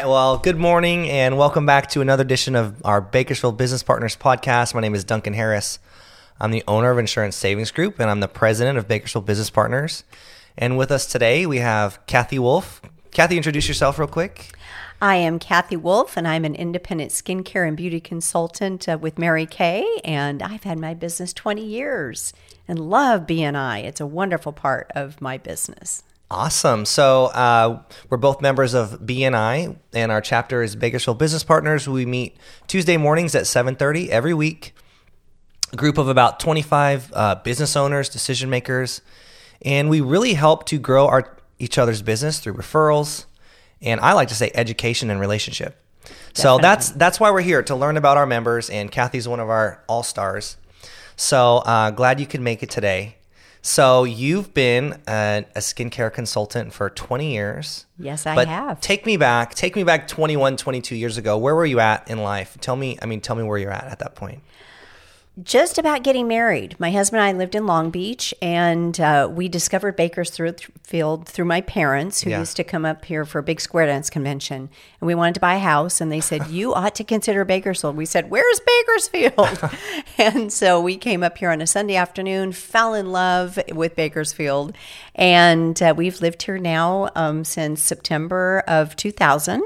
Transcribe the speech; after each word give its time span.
right. 0.00 0.08
Well, 0.08 0.38
good 0.38 0.56
morning 0.56 1.10
and 1.10 1.36
welcome 1.36 1.66
back 1.66 1.90
to 1.90 2.00
another 2.00 2.22
edition 2.22 2.56
of 2.56 2.80
our 2.86 3.02
Bakersfield 3.02 3.58
Business 3.58 3.82
Partners 3.82 4.16
podcast. 4.16 4.74
My 4.74 4.80
name 4.80 4.94
is 4.94 5.04
Duncan 5.04 5.34
Harris. 5.34 5.78
I'm 6.40 6.52
the 6.52 6.64
owner 6.66 6.90
of 6.90 6.96
Insurance 6.98 7.36
Savings 7.36 7.70
Group 7.70 8.00
and 8.00 8.08
I'm 8.08 8.20
the 8.20 8.28
president 8.28 8.78
of 8.78 8.88
Bakersfield 8.88 9.26
Business 9.26 9.50
Partners. 9.50 10.04
And 10.56 10.78
with 10.78 10.90
us 10.90 11.04
today, 11.04 11.44
we 11.44 11.58
have 11.58 11.98
Cathy 12.06 12.38
Wolfe. 12.38 12.80
Cathy, 13.10 13.36
introduce 13.36 13.68
yourself 13.68 13.98
real 13.98 14.08
quick. 14.08 14.52
I 15.02 15.16
am 15.16 15.38
Cathy 15.38 15.76
Wolfe, 15.76 16.16
and 16.16 16.28
I'm 16.28 16.44
an 16.44 16.54
independent 16.54 17.10
skincare 17.10 17.66
and 17.66 17.76
beauty 17.76 18.00
consultant 18.00 18.88
uh, 18.88 18.98
with 19.00 19.18
Mary 19.18 19.46
Kay, 19.46 19.86
and 20.04 20.42
I've 20.42 20.64
had 20.64 20.78
my 20.78 20.94
business 20.94 21.32
20 21.32 21.64
years 21.64 22.32
and 22.68 22.78
love 22.78 23.26
BNI. 23.26 23.84
It's 23.84 24.00
a 24.00 24.06
wonderful 24.06 24.52
part 24.52 24.90
of 24.94 25.20
my 25.20 25.38
business. 25.38 26.02
Awesome. 26.30 26.84
So 26.84 27.24
uh, 27.26 27.82
we're 28.08 28.16
both 28.16 28.40
members 28.40 28.72
of 28.72 29.00
BNI, 29.00 29.76
and 29.92 30.12
our 30.12 30.20
chapter 30.20 30.62
is 30.62 30.76
Bakersfield 30.76 31.18
Business 31.18 31.42
Partners. 31.42 31.88
We 31.88 32.06
meet 32.06 32.36
Tuesday 32.68 32.96
mornings 32.96 33.34
at 33.34 33.44
7:30 33.44 34.08
every 34.10 34.32
week. 34.32 34.72
A 35.72 35.76
group 35.76 35.98
of 35.98 36.08
about 36.08 36.38
25 36.38 37.12
uh, 37.12 37.34
business 37.36 37.74
owners, 37.74 38.08
decision 38.08 38.48
makers, 38.48 39.00
and 39.62 39.90
we 39.90 40.00
really 40.00 40.34
help 40.34 40.66
to 40.66 40.78
grow 40.78 41.08
our 41.08 41.36
each 41.58 41.78
other's 41.78 42.00
business 42.00 42.38
through 42.38 42.54
referrals, 42.54 43.24
and 43.82 43.98
I 44.00 44.12
like 44.12 44.28
to 44.28 44.36
say 44.36 44.52
education 44.54 45.10
and 45.10 45.18
relationship. 45.18 45.82
So 46.32 46.58
that's 46.58 46.90
that's 46.90 47.18
why 47.18 47.32
we're 47.32 47.40
here 47.40 47.64
to 47.64 47.74
learn 47.74 47.96
about 47.96 48.16
our 48.16 48.26
members. 48.26 48.70
And 48.70 48.88
Cathy's 48.88 49.26
one 49.26 49.40
of 49.40 49.48
our 49.48 49.82
all 49.88 50.04
stars. 50.04 50.56
So 51.16 51.56
uh, 51.58 51.90
glad 51.90 52.20
you 52.20 52.26
could 52.26 52.40
make 52.40 52.62
it 52.62 52.70
today. 52.70 53.16
So 53.62 54.04
you've 54.04 54.54
been 54.54 55.00
a, 55.06 55.44
a 55.54 55.58
skincare 55.60 56.12
consultant 56.12 56.72
for 56.72 56.88
20 56.88 57.32
years. 57.32 57.86
Yes, 57.98 58.26
I 58.26 58.34
but 58.34 58.48
have. 58.48 58.80
Take 58.80 59.04
me 59.04 59.16
back. 59.16 59.54
Take 59.54 59.76
me 59.76 59.84
back 59.84 60.08
21, 60.08 60.56
22 60.56 60.96
years 60.96 61.18
ago. 61.18 61.36
Where 61.36 61.54
were 61.54 61.66
you 61.66 61.80
at 61.80 62.08
in 62.10 62.18
life? 62.18 62.56
Tell 62.60 62.76
me, 62.76 62.98
I 63.02 63.06
mean, 63.06 63.20
tell 63.20 63.36
me 63.36 63.42
where 63.42 63.58
you're 63.58 63.70
at 63.70 63.84
at 63.84 63.98
that 63.98 64.14
point. 64.14 64.40
Just 65.42 65.78
about 65.78 66.02
getting 66.02 66.26
married. 66.28 66.74
My 66.78 66.90
husband 66.90 67.20
and 67.22 67.28
I 67.28 67.38
lived 67.38 67.54
in 67.54 67.66
Long 67.66 67.90
Beach, 67.90 68.34
and 68.42 68.98
uh, 69.00 69.28
we 69.30 69.48
discovered 69.48 69.96
Bakersfield 69.96 71.26
through 71.28 71.44
my 71.44 71.60
parents, 71.60 72.22
who 72.22 72.30
Yeah. 72.30 72.40
used 72.40 72.56
to 72.56 72.64
come 72.64 72.84
up 72.84 73.04
here 73.04 73.24
for 73.24 73.38
a 73.38 73.42
big 73.42 73.60
square 73.60 73.86
dance 73.86 74.10
convention. 74.10 74.68
And 75.00 75.06
we 75.06 75.14
wanted 75.14 75.34
to 75.34 75.40
buy 75.40 75.54
a 75.54 75.58
house, 75.60 76.00
and 76.00 76.10
they 76.10 76.20
said, 76.20 76.48
You 76.48 76.74
ought 76.74 76.94
to 76.96 77.04
consider 77.04 77.44
Bakersfield. 77.44 77.96
We 77.96 78.06
said, 78.06 78.30
Where's 78.30 78.60
Bakersfield? 78.60 79.70
and 80.18 80.52
so 80.52 80.80
we 80.80 80.96
came 80.96 81.22
up 81.22 81.38
here 81.38 81.50
on 81.50 81.60
a 81.60 81.66
Sunday 81.66 81.96
afternoon, 81.96 82.52
fell 82.52 82.94
in 82.94 83.12
love 83.12 83.58
with 83.72 83.96
Bakersfield, 83.96 84.76
and 85.14 85.80
uh, 85.82 85.94
we've 85.96 86.20
lived 86.20 86.42
here 86.42 86.58
now 86.58 87.08
um, 87.14 87.44
since 87.44 87.82
September 87.82 88.62
of 88.66 88.96
2000. 88.96 89.62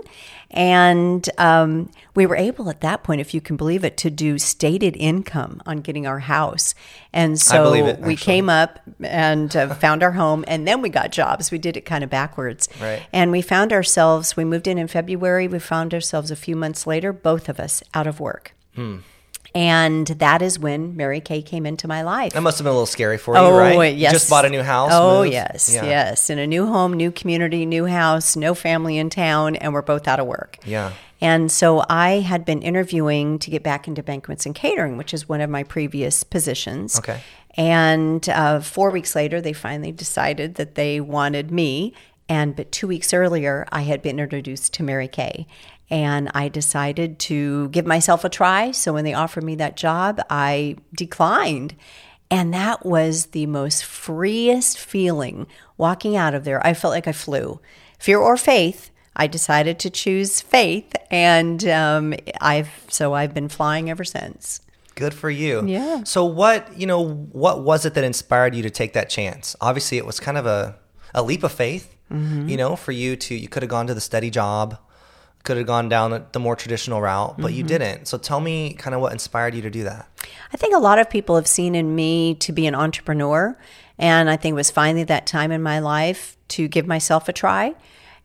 And 0.55 1.29
um, 1.37 1.91
we 2.15 2.27
were 2.27 2.37
able 2.37 2.71
at 2.71 2.81
that 2.83 3.03
point, 3.03 3.21
if 3.21 3.35
you 3.35 3.41
can 3.41 3.57
believe 3.57 3.85
it, 3.85 3.97
to 3.99 4.11
do 4.11 4.39
stated 4.39 4.97
income 4.97 5.61
on 5.67 5.79
getting 5.79 6.07
our 6.07 6.21
house. 6.21 6.77
And 7.13 7.41
so 7.41 7.75
it, 7.75 7.99
we 8.01 8.15
came 8.15 8.49
up 8.49 8.79
and 9.01 9.55
uh, 9.57 9.75
found 9.75 10.05
our 10.05 10.13
home, 10.13 10.45
and 10.47 10.67
then 10.67 10.81
we 10.81 10.91
got 10.91 11.11
jobs. 11.11 11.51
We 11.51 11.59
did 11.59 11.77
it 11.77 11.81
kind 11.81 12.05
of 12.05 12.11
backwards. 12.11 12.69
Right. 12.81 13.03
And 13.13 13.33
we 13.33 13.43
found 13.43 13.73
ourselves, 13.73 14.37
we 14.37 14.45
moved 14.45 14.69
in 14.69 14.79
in 14.79 14.87
February. 14.87 15.49
We 15.49 15.59
found 15.59 15.93
ourselves 15.93 16.31
a 16.31 16.37
few 16.37 16.55
months 16.55 16.87
later, 16.87 17.13
both 17.13 17.49
of 17.49 17.59
us 17.59 17.83
out 17.93 18.07
of 18.07 18.21
work. 18.21 18.55
Hmm. 18.77 18.99
And 19.55 20.07
that 20.09 20.43
is 20.43 20.59
when 20.59 20.97
Mary 20.97 21.21
Kay 21.21 21.41
came 21.41 21.65
into 21.65 21.87
my 21.87 22.03
life. 22.03 22.33
That 22.33 22.43
must 22.43 22.59
have 22.59 22.65
been 22.65 22.71
a 22.71 22.75
little 22.75 22.87
scary 22.87 23.19
for 23.19 23.35
you, 23.35 23.41
Oh, 23.41 23.57
right? 23.57 23.95
yes. 23.95 24.13
Just 24.13 24.29
bought 24.29 24.45
a 24.45 24.49
new 24.51 24.63
house. 24.63 24.91
Oh, 24.93 25.21
moved? 25.23 25.33
yes, 25.33 25.71
Yeah. 25.73 25.85
yes. 25.85 26.29
In 26.29 26.39
a 26.41 26.47
new 26.47 26.67
home, 26.67 26.93
new 26.93 27.13
community, 27.13 27.65
new 27.65 27.87
house, 27.87 28.35
no 28.35 28.55
family 28.55 28.99
in 28.99 29.11
town, 29.11 29.55
and 29.57 29.73
we're 29.73 29.83
both 29.83 30.09
out 30.09 30.19
of 30.19 30.27
work. 30.27 30.59
Yeah. 30.67 30.91
And 31.21 31.53
so 31.53 31.85
I 31.89 32.21
had 32.21 32.45
been 32.45 32.63
interviewing 32.63 33.39
to 33.39 33.51
get 33.51 33.63
back 33.63 33.87
into 33.87 34.03
banquets 34.03 34.45
and 34.45 34.55
catering, 34.57 34.97
which 34.97 35.15
is 35.15 35.29
one 35.29 35.41
of 35.41 35.49
my 35.49 35.63
previous 35.63 36.25
positions. 36.25 36.99
Okay. 36.99 37.21
And 37.57 38.29
uh, 38.29 38.59
four 38.61 38.91
weeks 38.91 39.15
later, 39.15 39.41
they 39.41 39.53
finally 39.53 39.93
decided 39.93 40.57
that 40.57 40.75
they 40.75 41.01
wanted 41.01 41.53
me. 41.53 41.95
And 42.29 42.57
but 42.57 42.73
two 42.73 42.87
weeks 42.87 43.13
earlier, 43.13 43.67
I 43.71 43.83
had 43.83 44.03
been 44.03 44.19
introduced 44.19 44.75
to 44.75 44.83
Mary 44.83 45.09
Kay. 45.09 45.47
And 45.91 46.31
I 46.35 46.49
decided 46.49 47.19
to 47.21 47.69
give 47.69 47.87
myself 47.87 48.25
a 48.25 48.31
try. 48.31 48.71
So 48.71 48.95
when 48.95 49.05
they 49.05 49.13
offered 49.13 49.45
me 49.45 49.55
that 49.57 49.77
job, 49.77 50.21
I 50.31 50.77
declined. 50.95 51.75
And 52.31 52.55
that 52.55 52.87
was 52.87 53.27
the 53.27 53.47
most 53.47 53.85
freest 53.85 54.79
feeling 54.79 55.47
walking 55.77 56.17
out 56.17 56.35
of 56.35 56.45
there. 56.45 56.67
I 56.67 56.73
felt 56.73 56.93
like 56.93 57.07
I 57.07 57.13
flew. 57.13 57.61
Fear 57.99 58.19
or 58.19 58.37
faith, 58.37 58.91
I 59.15 59.27
decided 59.27 59.79
to 59.81 59.91
choose 59.91 60.41
faith. 60.41 60.97
And 61.11 61.65
um, 61.69 62.15
I've 62.41 62.71
so 62.89 63.13
I've 63.13 63.35
been 63.35 63.49
flying 63.49 63.91
ever 63.91 64.05
since. 64.05 64.61
Good 64.95 65.13
for 65.13 65.31
you. 65.31 65.67
Yeah. 65.67 66.05
So 66.05 66.25
what, 66.25 66.77
you 66.79 66.87
know, 66.87 67.05
what 67.05 67.63
was 67.63 67.85
it 67.85 67.95
that 67.95 68.05
inspired 68.05 68.55
you 68.55 68.63
to 68.63 68.71
take 68.71 68.95
that 68.95 69.11
chance? 69.11 69.55
Obviously 69.61 69.99
it 69.99 70.07
was 70.07 70.19
kind 70.19 70.39
of 70.39 70.47
a, 70.47 70.77
a 71.15 71.23
leap 71.23 71.43
of 71.43 71.53
faith, 71.53 71.94
Mm-hmm. 72.13 72.49
you 72.49 72.57
know, 72.57 72.77
for 72.77 72.93
you 72.93 73.17
to, 73.17 73.35
you 73.35 73.49
could 73.49 73.63
have 73.63 73.71
gone 73.71 73.87
to 73.87 73.95
the 73.95 74.01
steady 74.01 74.31
job, 74.31 74.79
could 75.43 75.57
have 75.57 75.67
gone 75.67 75.89
down 75.89 76.27
the- 76.33 76.39
more 76.39 76.55
traditional 76.57 77.01
route, 77.01 77.37
but 77.39 77.49
Mm-hmm. 77.49 77.57
you 77.57 77.63
didn't. 77.65 78.09
So 78.09 78.19
tell 78.19 78.41
me 78.41 78.75
kind 78.75 78.95
of 78.95 79.01
what 79.01 79.13
inspired 79.13 79.55
you 79.55 79.63
to 79.63 79.71
do 79.71 79.85
that. 79.85 80.09
I 80.53 80.57
think 80.57 80.75
a 80.75 80.79
lot 80.79 80.99
of 80.99 81.09
people 81.11 81.35
have 81.37 81.47
seen 81.47 81.75
in 81.75 81.95
me 81.95 82.35
to 82.37 82.53
be 82.53 82.67
an 82.67 82.75
entrepreneur. 82.75 83.59
And 83.99 84.29
I 84.29 84.37
think 84.37 84.53
it 84.53 84.57
was 84.57 84.71
finally 84.71 85.05
that 85.05 85.27
time 85.27 85.51
in 85.53 85.63
my 85.63 85.79
life 85.79 86.37
to 86.49 86.69
give 86.69 86.87
myself 86.87 87.29
a 87.29 87.33
try. 87.33 87.75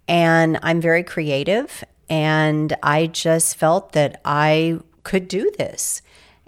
And 0.07 0.59
I'm 0.63 0.81
very 0.81 1.03
creative. 1.03 1.84
And 2.09 2.75
I 2.84 3.07
just 3.07 3.56
felt 3.56 3.91
that 3.94 4.19
I 4.25 4.79
could 5.03 5.28
do 5.28 5.51
this. 5.57 6.01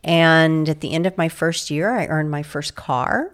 And 0.03 0.67
at 0.67 0.81
the 0.81 0.91
end 0.93 1.05
of 1.05 1.17
my 1.17 1.29
first 1.29 1.69
year, 1.69 1.91
I 1.91 2.07
earned 2.07 2.31
my 2.31 2.43
first 2.43 2.75
car. 2.75 3.33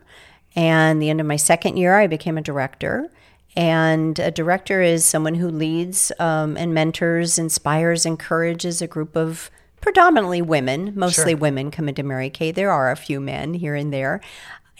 And 0.56 1.02
the 1.02 1.10
end 1.10 1.22
of 1.22 1.28
my 1.28 1.38
second 1.38 1.78
year, 1.78 1.98
I 1.98 2.08
became 2.08 2.38
a 2.38 2.42
director. 2.42 3.10
And 3.58 4.20
a 4.20 4.30
director 4.30 4.84
is 4.84 5.04
someone 5.04 5.34
who 5.34 5.50
leads 5.50 6.12
um, 6.20 6.56
and 6.58 6.76
mentors, 6.76 7.40
inspires, 7.40 8.06
encourages 8.06 8.84
a 8.84 8.88
group 8.88 9.16
of 9.16 9.50
predominantly 9.82 10.44
women, 10.44 10.94
mostly 10.96 11.32
Sure. 11.32 11.40
women 11.40 11.72
come 11.72 11.90
into 11.90 12.04
Mary 12.04 12.30
Kay. 12.30 12.52
There 12.52 12.72
are 12.72 12.92
a 12.92 12.96
few 12.96 13.20
men 13.20 13.56
here 13.56 13.74
and 13.74 13.92
there. 13.92 14.22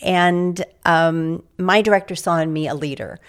And 0.04 0.64
um, 0.86 1.42
my 1.58 1.82
director 1.82 2.16
saw 2.16 2.38
in 2.38 2.54
me 2.54 2.68
a 2.68 2.76
leader. 2.76 3.20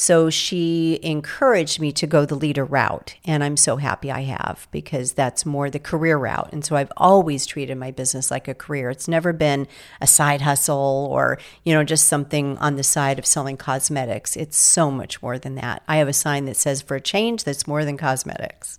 So 0.00 0.30
she 0.30 1.00
encouraged 1.02 1.80
me 1.80 1.90
to 1.90 2.06
go 2.06 2.24
the 2.24 2.36
leader 2.36 2.64
route. 2.64 3.16
And 3.24 3.42
I'm 3.42 3.56
so 3.56 3.78
happy 3.78 4.12
I 4.12 4.20
have 4.20 4.68
because 4.70 5.12
that's 5.12 5.44
more 5.44 5.70
the 5.70 5.80
career 5.80 6.16
route. 6.16 6.50
And 6.52 6.64
so 6.64 6.76
I've 6.76 6.92
always 6.96 7.46
treated 7.46 7.76
my 7.76 7.90
business 7.90 8.30
like 8.30 8.46
a 8.46 8.54
career. 8.54 8.90
It's 8.90 9.08
never 9.08 9.32
been 9.32 9.66
a 10.00 10.06
side 10.06 10.42
hustle 10.42 11.08
or, 11.10 11.36
you 11.64 11.74
know, 11.74 11.82
just 11.82 12.06
something 12.06 12.56
on 12.58 12.76
the 12.76 12.84
side 12.84 13.18
of 13.18 13.26
selling 13.26 13.56
cosmetics. 13.56 14.36
It's 14.36 14.56
so 14.56 14.88
much 14.88 15.20
more 15.20 15.36
than 15.36 15.56
that. 15.56 15.82
I 15.88 15.96
have 15.96 16.06
a 16.06 16.12
sign 16.12 16.44
that 16.44 16.56
says 16.56 16.80
for 16.80 16.94
a 16.94 17.00
change 17.00 17.42
that's 17.42 17.66
more 17.66 17.84
than 17.84 17.96
cosmetics. 17.96 18.78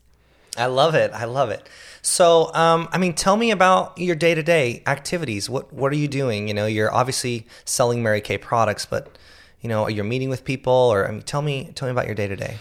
I 0.58 0.68
love 0.68 0.96
it. 0.96 1.12
I 1.12 1.26
love 1.26 1.50
it. 1.50 1.68
So, 2.02 2.50
um, 2.54 2.88
I 2.94 2.98
mean, 2.98 3.14
tell 3.14 3.36
me 3.36 3.52
about 3.52 3.98
your 3.98 4.16
day 4.16 4.36
to 4.36 4.42
day 4.42 4.84
activities. 4.88 5.50
What 5.50 5.74
What 5.74 5.92
are 5.92 5.98
you 5.98 6.08
doing? 6.08 6.48
You 6.48 6.54
know, 6.54 6.66
you're 6.66 6.94
obviously 6.94 7.46
selling 7.66 8.02
Mary 8.02 8.22
Kay 8.22 8.38
products, 8.38 8.86
but 8.86 9.18
you 9.62 9.70
know, 9.70 9.88
you're 9.88 10.06
meeting 10.06 10.30
with 10.30 10.46
people, 10.46 10.74
or 10.74 11.08
I 11.08 11.12
mean, 11.12 11.22
tell 11.22 11.42
me, 11.42 11.72
tell 11.76 11.88
me 11.88 11.92
about 11.92 12.06
your 12.06 12.16
day 12.16 12.28
to 12.28 12.36
day. 12.36 12.58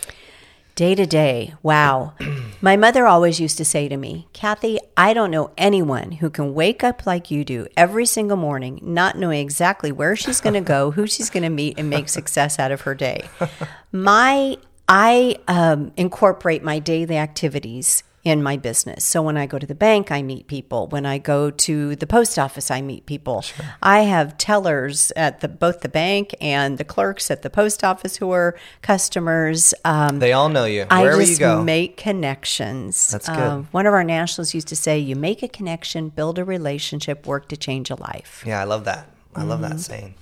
Day 0.75 0.95
to 0.95 1.07
day. 1.07 1.55
Wow. 1.63 2.15
My 2.61 2.77
mother 2.77 3.07
always 3.07 3.41
used 3.41 3.57
to 3.59 3.65
say 3.65 3.89
to 3.89 3.97
me, 3.97 4.29
Cathy, 4.33 4.79
I 4.97 5.13
don't 5.13 5.31
know 5.31 5.51
anyone 5.59 6.13
who 6.13 6.31
can 6.31 6.55
wake 6.55 6.85
up 6.85 7.07
like 7.07 7.31
you 7.31 7.45
do 7.45 7.67
every 7.77 8.07
single 8.07 8.37
morning, 8.37 8.79
not 8.83 9.17
knowing 9.17 9.41
exactly 9.41 9.91
where 9.91 10.15
she's 10.15 10.41
going 10.41 10.55
to 10.55 10.61
go, 10.61 10.93
who 10.93 11.07
she's 11.07 11.31
going 11.31 11.43
to 11.43 11.49
meet, 11.49 11.79
and 11.79 11.91
make 11.91 12.09
success 12.09 12.59
out 12.59 12.71
of 12.71 12.83
her 12.83 12.95
day. 12.95 13.29
My, 13.93 14.57
I 14.89 15.37
um, 15.49 15.93
incorporate 15.97 16.63
my 16.63 16.79
daily 16.79 17.17
activities 17.17 18.03
in 18.25 18.43
my 18.43 18.57
business. 18.57 19.05
So 19.05 19.23
when 19.23 19.37
I 19.37 19.47
go 19.47 19.59
to 19.59 19.67
the 19.67 19.75
bank, 19.75 20.11
I 20.11 20.23
meet 20.23 20.49
people. 20.49 20.87
When 20.89 21.07
I 21.07 21.19
go 21.19 21.51
to 21.51 21.97
the 21.97 22.07
post 22.07 22.39
office, 22.39 22.71
I 22.71 22.83
meet 22.83 23.07
people. 23.07 23.45
I 23.83 24.01
have 24.01 24.37
tellers 24.37 25.13
at 25.17 25.41
the 25.41 25.49
both 25.49 25.81
the 25.81 25.89
bank 25.89 26.35
and 26.41 26.79
the 26.79 26.85
clerks 26.85 27.31
at 27.31 27.43
the 27.43 27.49
post 27.51 27.85
office 27.85 28.17
who 28.17 28.31
are 28.33 28.57
customers. 28.83 29.73
Um, 29.85 30.19
They 30.19 30.33
all 30.33 30.49
know 30.49 30.65
you 30.65 30.85
I 30.91 31.05
just 31.05 31.33
you 31.33 31.39
go. 31.39 31.63
make 31.63 31.97
connections. 31.97 33.11
That's 33.13 33.29
good. 33.29 33.39
Um, 33.39 33.69
one 33.71 33.87
of 33.87 33.95
our 33.95 34.05
nationals 34.05 34.53
used 34.55 34.69
to 34.69 34.77
say, 34.77 34.99
"You 34.99 35.15
make 35.17 35.43
a 35.43 35.49
connection, 35.49 36.09
build 36.09 36.39
a 36.39 36.45
relationship, 36.45 37.27
work 37.27 37.49
to 37.49 37.57
change 37.57 37.91
a 37.91 37.95
life." 37.97 38.43
yeah, 38.47 38.61
I 38.61 38.65
love 38.65 38.85
that. 38.85 39.09
I 39.35 39.45
love 39.45 39.61
Mm-hmm. 39.61 39.71
that 39.77 39.81
saying. 39.81 40.15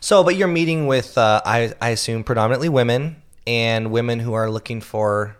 So, 0.00 0.22
but 0.24 0.36
you're 0.36 0.48
meeting 0.48 0.86
with, 0.86 1.18
uh, 1.18 1.42
I, 1.44 1.72
I 1.80 1.90
assume, 1.90 2.24
predominantly 2.24 2.68
women 2.70 3.16
and 3.46 3.90
women 3.90 4.18
who 4.20 4.32
are 4.32 4.50
looking 4.50 4.80
for. 4.80 5.36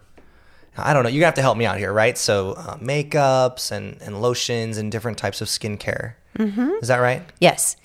I 0.83 0.93
don't 0.93 1.05
know. 1.05 1.11
Gonna 1.11 1.25
have 1.25 1.35
to 1.35 1.43
help 1.43 1.57
me 1.57 1.67
out 1.67 1.79
here, 1.79 1.93
right? 1.93 2.17
So, 2.17 2.53
uh, 2.53 2.77
makeups 2.77 3.71
and, 3.73 4.01
and 4.03 4.21
lotions 4.21 4.79
and 4.79 4.91
different 4.91 5.19
types 5.19 5.41
of 5.41 5.49
skincare. 5.49 6.15
Mm-hmm. 6.39 6.71
Is 6.83 6.89
that 6.89 6.99
right? 6.99 7.23
Yes. 7.41 7.77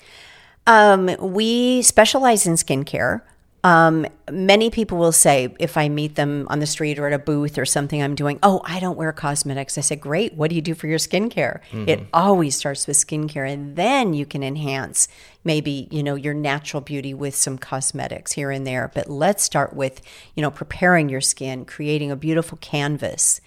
Um, 0.66 1.10
we 1.20 1.82
specialize 1.82 2.46
in 2.46 2.54
skincare. 2.54 3.22
Um, 3.64 4.06
many 4.30 4.70
people 4.70 4.96
will 4.96 5.12
say 5.12 5.52
if 5.58 5.76
I 5.76 5.88
meet 5.88 6.14
them 6.14 6.46
on 6.50 6.60
the 6.60 6.66
street 6.66 7.00
or 7.00 7.08
at 7.08 7.12
a 7.12 7.18
booth 7.18 7.58
or 7.58 7.64
something 7.64 8.00
I'm 8.00 8.14
doing, 8.14 8.38
oh, 8.42 8.60
I 8.64 8.78
don't 8.78 8.96
wear 8.96 9.12
cosmetics. 9.12 9.76
I 9.76 9.80
say, 9.80 9.96
great. 9.96 10.34
What 10.34 10.50
do 10.50 10.56
you 10.56 10.62
do 10.62 10.74
for 10.74 10.86
your 10.86 10.98
skincare? 10.98 11.60
It 11.88 12.06
always 12.12 12.56
starts 12.56 12.86
with 12.86 12.96
skincare, 12.96 13.50
and 13.50 13.74
then 13.74 14.14
you 14.14 14.24
can 14.24 14.42
enhance 14.44 15.08
maybe 15.42 15.88
you 15.90 16.02
know 16.02 16.14
your 16.14 16.34
natural 16.34 16.80
beauty 16.80 17.14
with 17.14 17.34
some 17.34 17.58
cosmetics 17.58 18.32
here 18.32 18.50
and 18.50 18.66
there. 18.66 18.90
But 18.94 19.08
let's 19.10 19.42
start 19.42 19.74
with 19.74 20.00
you 20.34 20.42
know 20.42 20.50
preparing 20.50 21.08
your 21.08 21.20
skin, 21.20 21.64
creating 21.64 22.10
a 22.10 22.16
beautiful 22.16 22.58
canvas, 22.58 23.40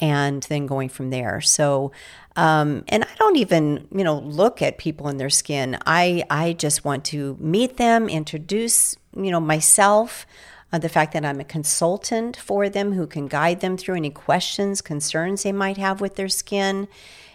and 0.00 0.42
then 0.44 0.66
going 0.66 0.88
from 0.88 1.10
there. 1.10 1.40
So, 1.40 1.92
um, 2.36 2.84
and 2.88 3.04
I 3.04 3.14
don't 3.18 3.36
even 3.36 3.88
you 3.90 4.04
know 4.04 4.18
look 4.18 4.60
at 4.60 4.76
people 4.76 5.08
in 5.08 5.16
their 5.16 5.30
skin. 5.30 5.78
I 5.86 6.24
I 6.28 6.52
just 6.52 6.84
want 6.84 7.04
to 7.06 7.36
meet 7.40 7.76
them, 7.78 8.08
introduce 8.08 8.96
you 9.16 9.30
know 9.30 9.40
myself. 9.40 10.26
Uh, 10.72 10.78
the 10.78 10.88
fact 10.88 11.12
that 11.12 11.22
I'm 11.22 11.38
a 11.38 11.44
consultant 11.44 12.34
for 12.34 12.70
them 12.70 12.92
who 12.92 13.06
can 13.06 13.26
guide 13.26 13.60
them 13.60 13.76
through 13.76 13.96
any 13.96 14.08
questions, 14.08 14.80
concerns 14.80 15.42
they 15.42 15.52
might 15.52 15.76
have 15.76 16.00
with 16.00 16.16
their 16.16 16.30
skin. 16.30 16.88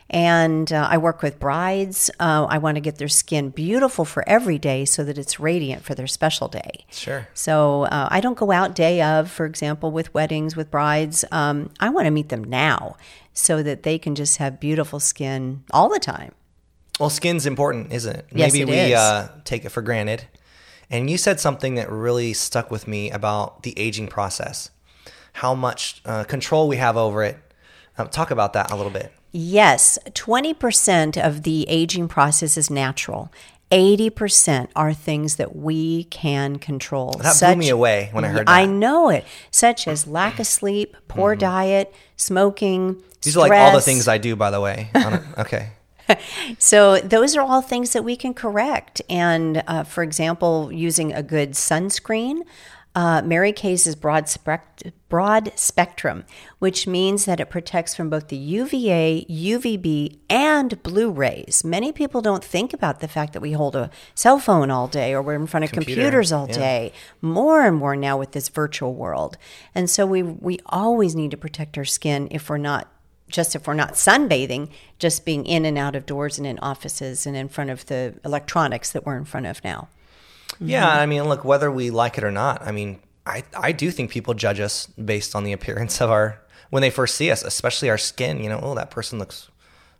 And 0.09 0.71
uh, 0.71 0.87
I 0.89 0.97
work 0.97 1.21
with 1.21 1.37
brides. 1.39 2.09
Uh, 2.19 2.47
I 2.49 2.57
want 2.59 2.75
to 2.75 2.81
get 2.81 2.97
their 2.97 3.09
skin 3.09 3.49
beautiful 3.49 4.05
for 4.05 4.27
every 4.27 4.57
day 4.57 4.85
so 4.85 5.03
that 5.03 5.17
it's 5.17 5.39
radiant 5.39 5.83
for 5.83 5.95
their 5.95 6.07
special 6.07 6.47
day. 6.47 6.85
Sure. 6.89 7.27
So 7.33 7.83
uh, 7.83 8.07
I 8.09 8.21
don't 8.21 8.37
go 8.37 8.51
out 8.51 8.73
day 8.73 9.01
of, 9.01 9.29
for 9.29 9.45
example, 9.45 9.91
with 9.91 10.13
weddings, 10.13 10.55
with 10.55 10.71
brides. 10.71 11.25
Um, 11.31 11.71
I 11.79 11.89
want 11.89 12.05
to 12.05 12.11
meet 12.11 12.29
them 12.29 12.43
now 12.43 12.95
so 13.33 13.61
that 13.61 13.83
they 13.83 13.99
can 13.99 14.15
just 14.15 14.37
have 14.37 14.59
beautiful 14.59 14.99
skin 14.99 15.63
all 15.71 15.89
the 15.89 15.99
time. 15.99 16.31
Well, 16.99 17.09
skin's 17.09 17.45
important, 17.45 17.91
isn't 17.93 18.15
it? 18.15 18.25
Yes, 18.31 18.53
Maybe 18.53 18.61
it 18.61 18.67
we 18.73 18.93
is. 18.93 18.97
Uh, 18.97 19.29
take 19.43 19.65
it 19.65 19.69
for 19.69 19.81
granted. 19.81 20.25
And 20.89 21.09
you 21.09 21.17
said 21.17 21.39
something 21.39 21.75
that 21.75 21.91
really 21.91 22.33
stuck 22.33 22.71
with 22.71 22.87
me 22.87 23.11
about 23.11 23.63
the 23.63 23.77
aging 23.77 24.07
process, 24.07 24.69
how 25.33 25.53
much 25.53 26.01
uh, 26.05 26.23
control 26.23 26.67
we 26.67 26.77
have 26.77 26.95
over 26.95 27.23
it. 27.23 27.37
Um, 27.97 28.09
talk 28.09 28.31
about 28.31 28.53
that 28.53 28.71
a 28.71 28.75
little 28.75 28.91
bit. 28.91 29.11
Yes, 29.31 29.99
20% 30.11 31.17
of 31.21 31.43
the 31.43 31.65
aging 31.67 32.07
process 32.07 32.57
is 32.57 32.69
natural. 32.69 33.31
80% 33.71 34.69
are 34.75 34.93
things 34.93 35.35
that 35.35 35.55
we 35.55 36.05
can 36.05 36.57
control. 36.57 37.11
That 37.21 37.37
blew 37.39 37.55
me 37.57 37.69
away 37.69 38.09
when 38.13 38.23
I 38.23 38.29
heard 38.29 38.47
that. 38.47 38.51
I 38.51 38.65
know 38.65 39.09
it, 39.09 39.25
such 39.51 39.87
as 39.87 40.07
lack 40.07 40.39
of 40.39 40.47
sleep, 40.47 40.95
poor 41.09 41.35
diet, 41.35 41.93
smoking. 42.15 42.95
Mm-hmm. 42.95 43.09
These 43.21 43.35
are 43.35 43.41
like 43.41 43.51
all 43.51 43.73
the 43.73 43.81
things 43.81 44.07
I 44.07 44.19
do, 44.19 44.37
by 44.37 44.51
the 44.51 44.61
way. 44.61 44.89
A- 44.95 45.21
okay. 45.39 45.71
So 46.59 46.99
those 46.99 47.35
are 47.35 47.41
all 47.41 47.61
things 47.61 47.93
that 47.93 48.03
we 48.03 48.15
can 48.15 48.33
correct. 48.33 49.01
And 49.09 49.63
uh, 49.67 49.83
for 49.83 50.03
example, 50.03 50.71
using 50.71 51.13
a 51.13 51.23
good 51.23 51.51
sunscreen. 51.51 52.41
Uh, 52.95 53.21
Mary 53.21 53.53
Kay's 53.53 53.85
is 53.85 53.95
broad, 53.95 54.27
spec- 54.27 54.91
broad 55.07 55.51
spectrum, 55.55 56.25
which 56.57 56.87
means 56.87 57.25
that 57.25 57.39
it 57.39 57.47
protects 57.47 57.93
from 57.93 58.09
both 58.09 58.29
the 58.29 58.35
UVA, 58.35 59.23
UVB, 59.29 60.17
and 60.31 60.81
blue 60.81 61.11
rays. 61.11 61.63
Many 61.63 61.91
people 61.91 62.21
don't 62.21 62.43
think 62.43 62.73
about 62.73 62.99
the 62.99 63.07
fact 63.07 63.33
that 63.33 63.39
we 63.39 63.51
hold 63.51 63.75
a 63.75 63.91
cell 64.15 64.39
phone 64.39 64.71
all 64.71 64.87
day 64.87 65.13
or 65.13 65.21
we're 65.21 65.35
in 65.35 65.45
front 65.45 65.65
of 65.65 65.71
Computer, 65.71 66.01
computers 66.01 66.31
all 66.31 66.47
yeah. 66.47 66.55
day. 66.55 66.93
More 67.21 67.67
and 67.67 67.77
more 67.77 67.95
now 67.95 68.17
with 68.17 68.31
this 68.31 68.49
virtual 68.49 68.95
world. 68.95 69.37
And 69.75 69.91
so 69.91 70.07
we, 70.07 70.23
we 70.23 70.59
always 70.65 71.15
need 71.15 71.29
to 71.29 71.37
protect 71.37 71.77
our 71.77 71.85
skin 71.85 72.27
if 72.31 72.49
we're 72.49 72.57
not 72.57 72.91
just 73.29 73.55
if 73.55 73.67
we're 73.67 73.73
not 73.73 73.93
sunbathing, 73.93 74.69
just 74.99 75.25
being 75.25 75.45
in 75.45 75.65
and 75.65 75.77
out 75.77 75.95
of 75.95 76.05
doors 76.05 76.37
and 76.37 76.47
in 76.47 76.57
offices 76.59 77.25
and 77.25 77.35
in 77.35 77.49
front 77.49 77.69
of 77.69 77.85
the 77.87 78.13
electronics 78.23 78.91
that 78.91 79.05
we're 79.05 79.17
in 79.17 79.25
front 79.25 79.45
of 79.45 79.63
now. 79.63 79.89
Yeah, 80.59 80.89
I 80.89 81.05
mean, 81.05 81.23
look, 81.25 81.43
whether 81.43 81.69
we 81.71 81.89
like 81.89 82.17
it 82.17 82.23
or 82.23 82.31
not, 82.31 82.61
I 82.65 82.71
mean, 82.71 82.99
I, 83.25 83.43
I 83.57 83.71
do 83.73 83.91
think 83.91 84.09
people 84.09 84.33
judge 84.33 84.59
us 84.59 84.87
based 84.87 85.35
on 85.35 85.43
the 85.43 85.51
appearance 85.51 86.01
of 86.01 86.09
our, 86.09 86.39
when 86.69 86.81
they 86.81 86.89
first 86.89 87.15
see 87.15 87.29
us, 87.29 87.43
especially 87.43 87.89
our 87.89 87.97
skin, 87.97 88.41
you 88.41 88.49
know, 88.49 88.59
oh, 88.63 88.73
that 88.75 88.89
person 88.89 89.19
looks 89.19 89.49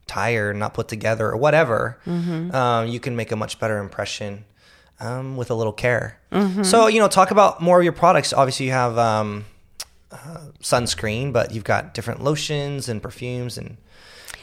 tired, 0.07 0.56
not 0.56 0.74
put 0.74 0.88
together, 0.88 1.29
or 1.29 1.35
whatever. 1.38 2.00
Um, 2.56 2.88
you 2.88 3.00
can 3.00 3.15
make 3.18 3.31
a 3.31 3.35
much 3.35 3.59
better 3.59 3.77
impression 3.79 4.45
um, 5.01 5.35
with 5.38 5.51
a 5.51 5.53
little 5.53 5.74
care. 5.74 6.19
So, 6.63 6.88
you 6.88 7.00
know, 7.00 7.07
talk 7.09 7.31
about 7.31 7.62
more 7.62 7.77
of 7.79 7.83
your 7.83 7.94
products. 7.94 8.31
Obviously, 8.33 8.68
you 8.68 8.71
have 8.71 8.97
um, 8.97 9.45
uh, 10.12 10.51
sunscreen, 10.62 11.33
but 11.33 11.54
you've 11.54 11.63
got 11.63 11.94
different 11.94 12.24
lotions 12.24 12.89
and 12.89 13.01
perfumes 13.01 13.57
and 13.57 13.77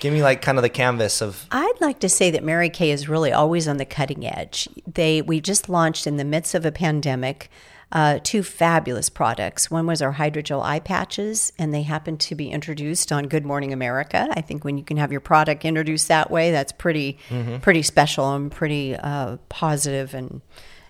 give 0.00 0.12
me 0.12 0.22
like 0.22 0.42
kind 0.42 0.58
of 0.58 0.62
the 0.62 0.68
canvas 0.68 1.22
of 1.22 1.46
I'd 1.50 1.80
like 1.80 2.00
to 2.00 2.08
say 2.08 2.30
that 2.30 2.44
Mary 2.44 2.68
Kay 2.68 2.90
is 2.90 3.08
really 3.08 3.32
always 3.32 3.66
on 3.68 3.78
the 3.78 3.84
cutting 3.84 4.26
edge. 4.26 4.68
They 4.92 5.22
we 5.22 5.40
just 5.40 5.68
launched 5.68 6.06
in 6.06 6.16
the 6.16 6.24
midst 6.24 6.54
of 6.54 6.66
a 6.66 6.72
pandemic 6.72 7.50
uh, 7.92 8.18
two 8.22 8.42
fabulous 8.42 9.08
products. 9.08 9.70
One 9.70 9.86
was 9.86 10.02
our 10.02 10.14
hydrogel 10.14 10.62
eye 10.62 10.80
patches, 10.80 11.52
and 11.58 11.72
they 11.72 11.82
happened 11.82 12.18
to 12.20 12.34
be 12.34 12.50
introduced 12.50 13.12
on 13.12 13.28
Good 13.28 13.46
Morning 13.46 13.72
America. 13.72 14.28
I 14.32 14.40
think 14.40 14.64
when 14.64 14.76
you 14.76 14.84
can 14.84 14.96
have 14.96 15.12
your 15.12 15.20
product 15.20 15.64
introduced 15.64 16.08
that 16.08 16.30
way, 16.30 16.50
that's 16.50 16.72
pretty 16.72 17.18
pretty 17.62 17.82
special 17.82 18.34
and 18.34 18.50
pretty 18.50 18.96
uh, 18.96 19.36
positive 19.48 20.12
and 20.12 20.40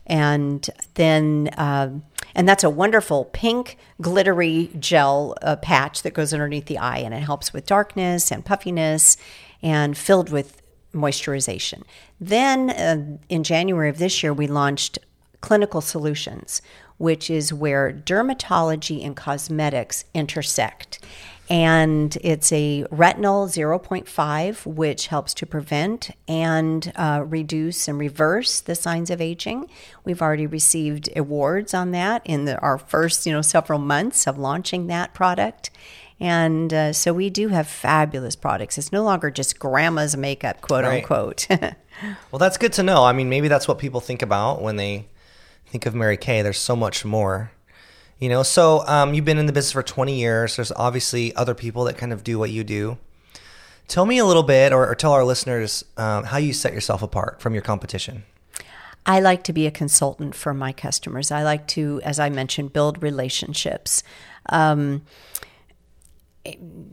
and 0.07 0.69
then 0.95 1.51
um, 1.57 2.03
and 2.35 2.49
that's 2.49 2.65
a 2.65 2.71
wonderful 2.71 3.27
pink 3.27 3.77
glittery 4.01 4.71
gel 4.79 5.37
uh, 5.43 5.57
patch 5.57 6.03
that 6.03 6.15
goes 6.15 6.33
underneath 6.33 6.67
the 6.67 6.79
eye 6.79 6.99
and 6.99 7.15
it 7.15 7.21
helps 7.21 7.53
with 7.53 7.67
darkness 7.67 8.31
and 8.31 8.45
puffiness 8.45 9.17
and 9.63 9.97
filled 9.97 10.31
with 10.31 10.61
moisturization. 10.93 11.83
Then 12.21 12.71
uh, 12.71 13.19
in 13.29 13.43
january 13.45 13.89
of 13.89 13.99
this 13.99 14.23
year 14.23 14.33
we 14.33 14.47
launched 14.47 14.99
clinical 15.41 15.81
solutions 15.81 16.63
which 16.97 17.29
is 17.29 17.53
where 17.53 17.93
dermatology 17.93 19.05
and 19.05 19.17
cosmetics 19.17 20.05
intersect 20.15 21.05
and 21.51 22.17
it's 22.23 22.51
a 22.53 22.85
retinol 22.91 23.47
0.5 23.49 24.67
which 24.67 25.09
helps 25.09 25.35
to 25.35 25.47
prevent 25.47 26.11
and 26.27 26.93
uh, 26.97 27.23
reduce 27.27 27.87
and 27.89 27.99
reverse 27.99 28.61
the 28.61 28.75
signs 28.75 29.11
of 29.11 29.21
aging 29.21 29.69
we've 30.05 30.23
already 30.23 30.47
received 30.47 31.09
awards 31.17 31.75
on 31.75 31.91
that 31.91 32.23
in 32.25 32.45
the, 32.47 32.59
our 32.61 32.79
first 32.79 33.27
you 33.27 33.33
know 33.33 33.43
several 33.43 33.79
months 33.79 34.27
of 34.27 34.39
launching 34.39 34.87
that 34.87 35.13
product 35.15 35.71
and 36.21 36.73
uh, 36.73 36.93
so 36.93 37.13
we 37.13 37.29
do 37.29 37.49
have 37.49 37.67
fabulous 37.67 38.37
products 38.37 38.79
it's 38.79 38.93
no 38.93 39.03
longer 39.03 39.31
just 39.31 39.59
grandma's 39.59 40.17
makeup 40.17 40.61
quote 40.61 40.85
Right. 40.85 41.03
unquote 41.03 41.47
Well, 42.33 42.41
that's 42.41 42.59
good 42.59 42.73
to 42.75 42.83
know. 42.83 43.05
I 43.05 43.13
mean, 43.13 43.29
maybe 43.29 43.47
that's 43.47 43.69
what 43.69 43.79
people 43.79 44.01
think 44.01 44.21
about 44.21 44.61
when 44.61 44.75
they 44.75 45.07
think 45.67 45.87
of 45.87 45.95
Mary 45.95 46.17
Kay. 46.17 46.43
There's 46.43 46.59
so 46.59 46.75
much 46.75 47.05
more, 47.05 47.53
you 48.19 48.29
know. 48.29 48.43
So 48.43 48.87
um, 48.87 49.15
you've 49.15 49.25
been 49.25 49.39
in 49.39 49.47
the 49.47 49.53
business 49.53 49.73
for 49.73 49.83
20 49.83 50.19
years. 50.19 50.57
There's 50.57 50.73
obviously 50.73 51.35
other 51.35 51.55
people 51.55 51.85
that 51.85 51.97
kind 51.97 52.13
of 52.13 52.25
do 52.25 52.39
what 52.39 52.51
you 52.51 52.65
do. 52.65 52.99
Tell 53.87 54.07
me 54.07 54.19
a 54.19 54.25
little 54.25 54.43
bit, 54.43 54.73
or, 54.73 54.89
or 54.89 54.95
tell 54.95 55.13
our 55.13 55.25
listeners 55.25 55.85
um, 55.97 56.25
how 56.25 56.39
you 56.39 56.53
set 56.53 56.73
yourself 56.73 57.03
apart 57.03 57.41
from 57.41 57.53
your 57.53 57.63
competition. 57.63 58.25
I 59.07 59.21
like 59.21 59.43
to 59.45 59.53
be 59.53 59.67
a 59.67 59.71
consultant 59.71 60.35
for 60.35 60.55
my 60.55 60.73
customers. 60.73 61.31
I 61.31 61.43
like 61.43 61.67
to, 61.69 62.01
as 62.03 62.19
I 62.19 62.31
mentioned, 62.31 62.73
build 62.73 63.03
relationships. 63.03 64.03
Um, 64.49 65.03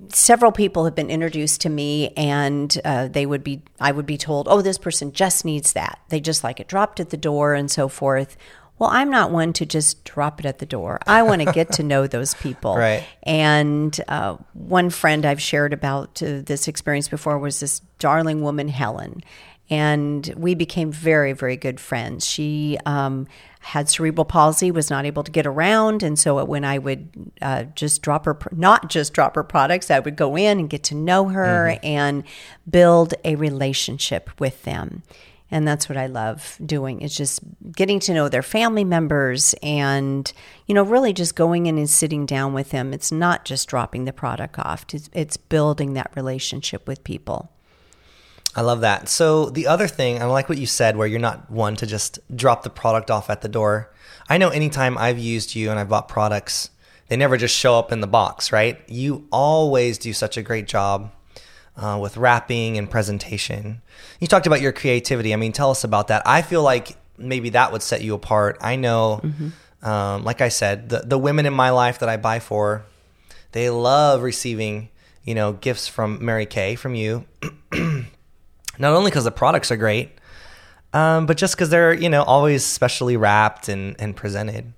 several 0.10 0.52
people 0.52 0.86
have 0.86 0.96
been 0.96 1.10
introduced 1.10 1.62
to 1.62 1.70
me, 1.70 2.10
and 2.18 2.80
uh, 2.84 3.08
they 3.08 3.26
would 3.26 3.44
be, 3.44 3.62
I 3.80 3.92
would 3.92 4.06
be 4.06 4.18
told, 4.18 4.48
"Oh, 4.50 4.62
this 4.62 4.78
person 4.78 5.14
just 5.14 5.46
needs 5.46 5.74
that. 5.74 6.00
They 6.10 6.20
just 6.20 6.44
like 6.44 6.60
it 6.60 6.68
dropped 6.68 7.00
at 7.00 7.10
the 7.10 7.18
door, 7.18 7.54
and 7.54 7.72
so 7.72 7.88
forth." 7.88 8.38
Well, 8.82 8.90
I'm 8.92 9.12
not 9.12 9.30
one 9.30 9.54
to 9.54 9.66
just 9.68 10.04
drop 10.06 10.40
it 10.40 10.46
at 10.48 10.58
the 10.58 10.66
door. 10.66 11.00
I 11.06 11.22
want 11.22 11.44
to 11.44 11.52
get 11.52 11.72
to 11.74 11.84
know 11.84 12.08
those 12.08 12.34
people. 12.34 12.76
Right. 12.82 13.04
And 13.24 14.00
uh, 14.08 14.38
one 14.54 14.90
friend 14.90 15.24
I've 15.24 15.42
shared 15.42 15.72
about 15.72 16.24
uh, 16.24 16.42
this 16.44 16.68
experience 16.68 17.08
before 17.08 17.38
was 17.38 17.60
this 17.60 17.82
darling 18.00 18.42
woman, 18.42 18.70
Helen. 18.70 19.22
And 19.70 20.34
we 20.36 20.56
became 20.56 20.92
very, 20.92 21.34
very 21.34 21.58
good 21.58 21.80
friends. 21.80 22.26
She 22.26 22.80
um, 22.88 23.28
had 23.60 23.88
cerebral 23.88 24.26
palsy, 24.26 24.72
was 24.72 24.90
not 24.90 25.06
able 25.06 25.24
to 25.24 25.32
get 25.32 25.46
around. 25.46 26.02
And 26.02 26.18
so 26.18 26.44
when 26.44 26.66
I 26.66 26.80
would 26.80 27.32
uh, 27.42 27.66
just 27.76 28.02
drop 28.02 28.26
her, 28.26 28.36
not 28.52 28.90
just 28.90 29.14
drop 29.14 29.36
her 29.36 29.44
products, 29.44 29.92
I 29.92 30.00
would 30.00 30.16
go 30.16 30.36
in 30.36 30.60
and 30.60 30.70
get 30.70 30.84
to 30.86 30.96
know 30.96 31.28
her 31.28 31.78
and 31.84 32.24
build 32.68 33.14
a 33.24 33.36
relationship 33.36 34.32
with 34.40 34.64
them. 34.64 35.04
And 35.54 35.68
that's 35.68 35.90
what 35.90 35.98
I 35.98 36.08
love 36.08 36.58
doing. 36.66 37.02
It's 37.02 37.16
just 37.16 37.42
getting 37.74 38.00
to 38.02 38.14
know 38.14 38.30
their 38.30 38.42
family 38.42 38.86
members 38.86 39.54
and, 39.62 40.32
you 40.66 40.74
know, 40.74 40.84
really 40.84 41.12
just 41.12 41.36
going 41.36 41.66
in 41.66 41.78
and 41.78 41.90
sitting 41.90 42.26
down 42.26 42.54
with 42.54 42.70
them. 42.70 42.94
It's 42.94 43.12
not 43.12 43.44
just 43.44 43.68
dropping 43.68 44.06
the 44.06 44.14
product 44.14 44.58
off, 44.58 44.86
it's, 44.94 45.10
it's 45.14 45.38
building 45.38 45.94
that 45.94 46.12
relationship 46.16 46.88
with 46.88 47.04
people. 47.04 47.52
I 48.56 48.62
love 48.62 48.82
that. 48.82 49.08
So 49.08 49.50
the 49.50 49.68
other 49.68 49.88
thing, 49.88 50.22
I 50.22 50.26
like 50.26 50.50
what 50.50 50.58
you 50.58 50.66
said, 50.66 50.98
where 50.98 51.08
you're 51.08 51.20
not 51.20 51.50
one 51.50 51.76
to 51.78 51.86
just 51.86 52.20
drop 52.36 52.64
the 52.64 52.70
product 52.70 53.10
off 53.10 53.30
at 53.30 53.42
the 53.42 53.50
door. 53.50 53.94
I 54.28 54.38
know 54.38 54.50
anytime 54.50 54.98
I've 54.98 55.20
used 55.20 55.56
you 55.56 55.70
and 55.70 55.80
I've 55.80 55.90
bought 55.90 56.10
products, 56.10 56.70
they 57.08 57.18
never 57.18 57.38
just 57.38 57.56
show 57.56 57.78
up 57.78 57.92
in 57.92 58.02
the 58.02 58.08
box, 58.08 58.52
right? 58.52 58.82
You 58.88 59.28
always 59.32 59.98
do 59.98 60.14
such 60.14 60.38
a 60.38 60.42
great 60.42 60.68
job 60.68 61.12
uh, 61.82 61.98
with 62.00 62.16
wrapping 62.16 62.78
and 62.78 62.90
presentation. 62.90 63.82
You 64.20 64.28
talked 64.28 64.48
about 64.48 64.62
your 64.62 64.72
creativity. 64.72 65.34
I 65.34 65.36
mean, 65.38 65.52
tell 65.52 65.72
us 65.72 65.84
about 65.84 66.08
that. 66.10 66.22
I 66.26 66.42
feel 66.44 66.62
like 66.64 66.96
maybe 67.18 67.50
that 67.52 67.72
would 67.72 67.82
set 67.82 68.02
you 68.02 68.14
apart. 68.14 68.58
I 68.62 68.76
know 68.78 69.22
Um, 69.84 70.24
like 70.24 70.42
I 70.42 70.50
said, 70.50 70.90
the 70.90 71.00
the 71.00 71.18
women 71.18 71.46
in 71.48 71.54
my 71.54 71.72
life 71.72 71.98
that 72.00 72.10
I 72.10 72.18
buy 72.18 72.40
for, 72.40 72.84
they 73.52 73.70
love 73.72 74.22
receiving 74.22 74.90
you 75.24 75.34
know 75.34 75.54
gifts 75.54 75.88
from 75.88 76.24
Mary 76.24 76.46
Kay 76.46 76.76
from 76.76 76.94
you. 76.94 77.26
Not 78.78 78.94
only 78.94 79.10
because 79.10 79.24
the 79.24 79.32
products 79.32 79.72
are 79.72 79.78
great, 79.78 80.12
um, 80.94 81.26
but 81.26 81.38
just 81.38 81.56
because 81.56 81.70
they're 81.70 81.94
you 81.94 82.10
know 82.10 82.22
always 82.22 82.64
specially 82.64 83.18
wrapped 83.18 83.70
and 83.70 83.96
and 84.00 84.16
presented. 84.16 84.74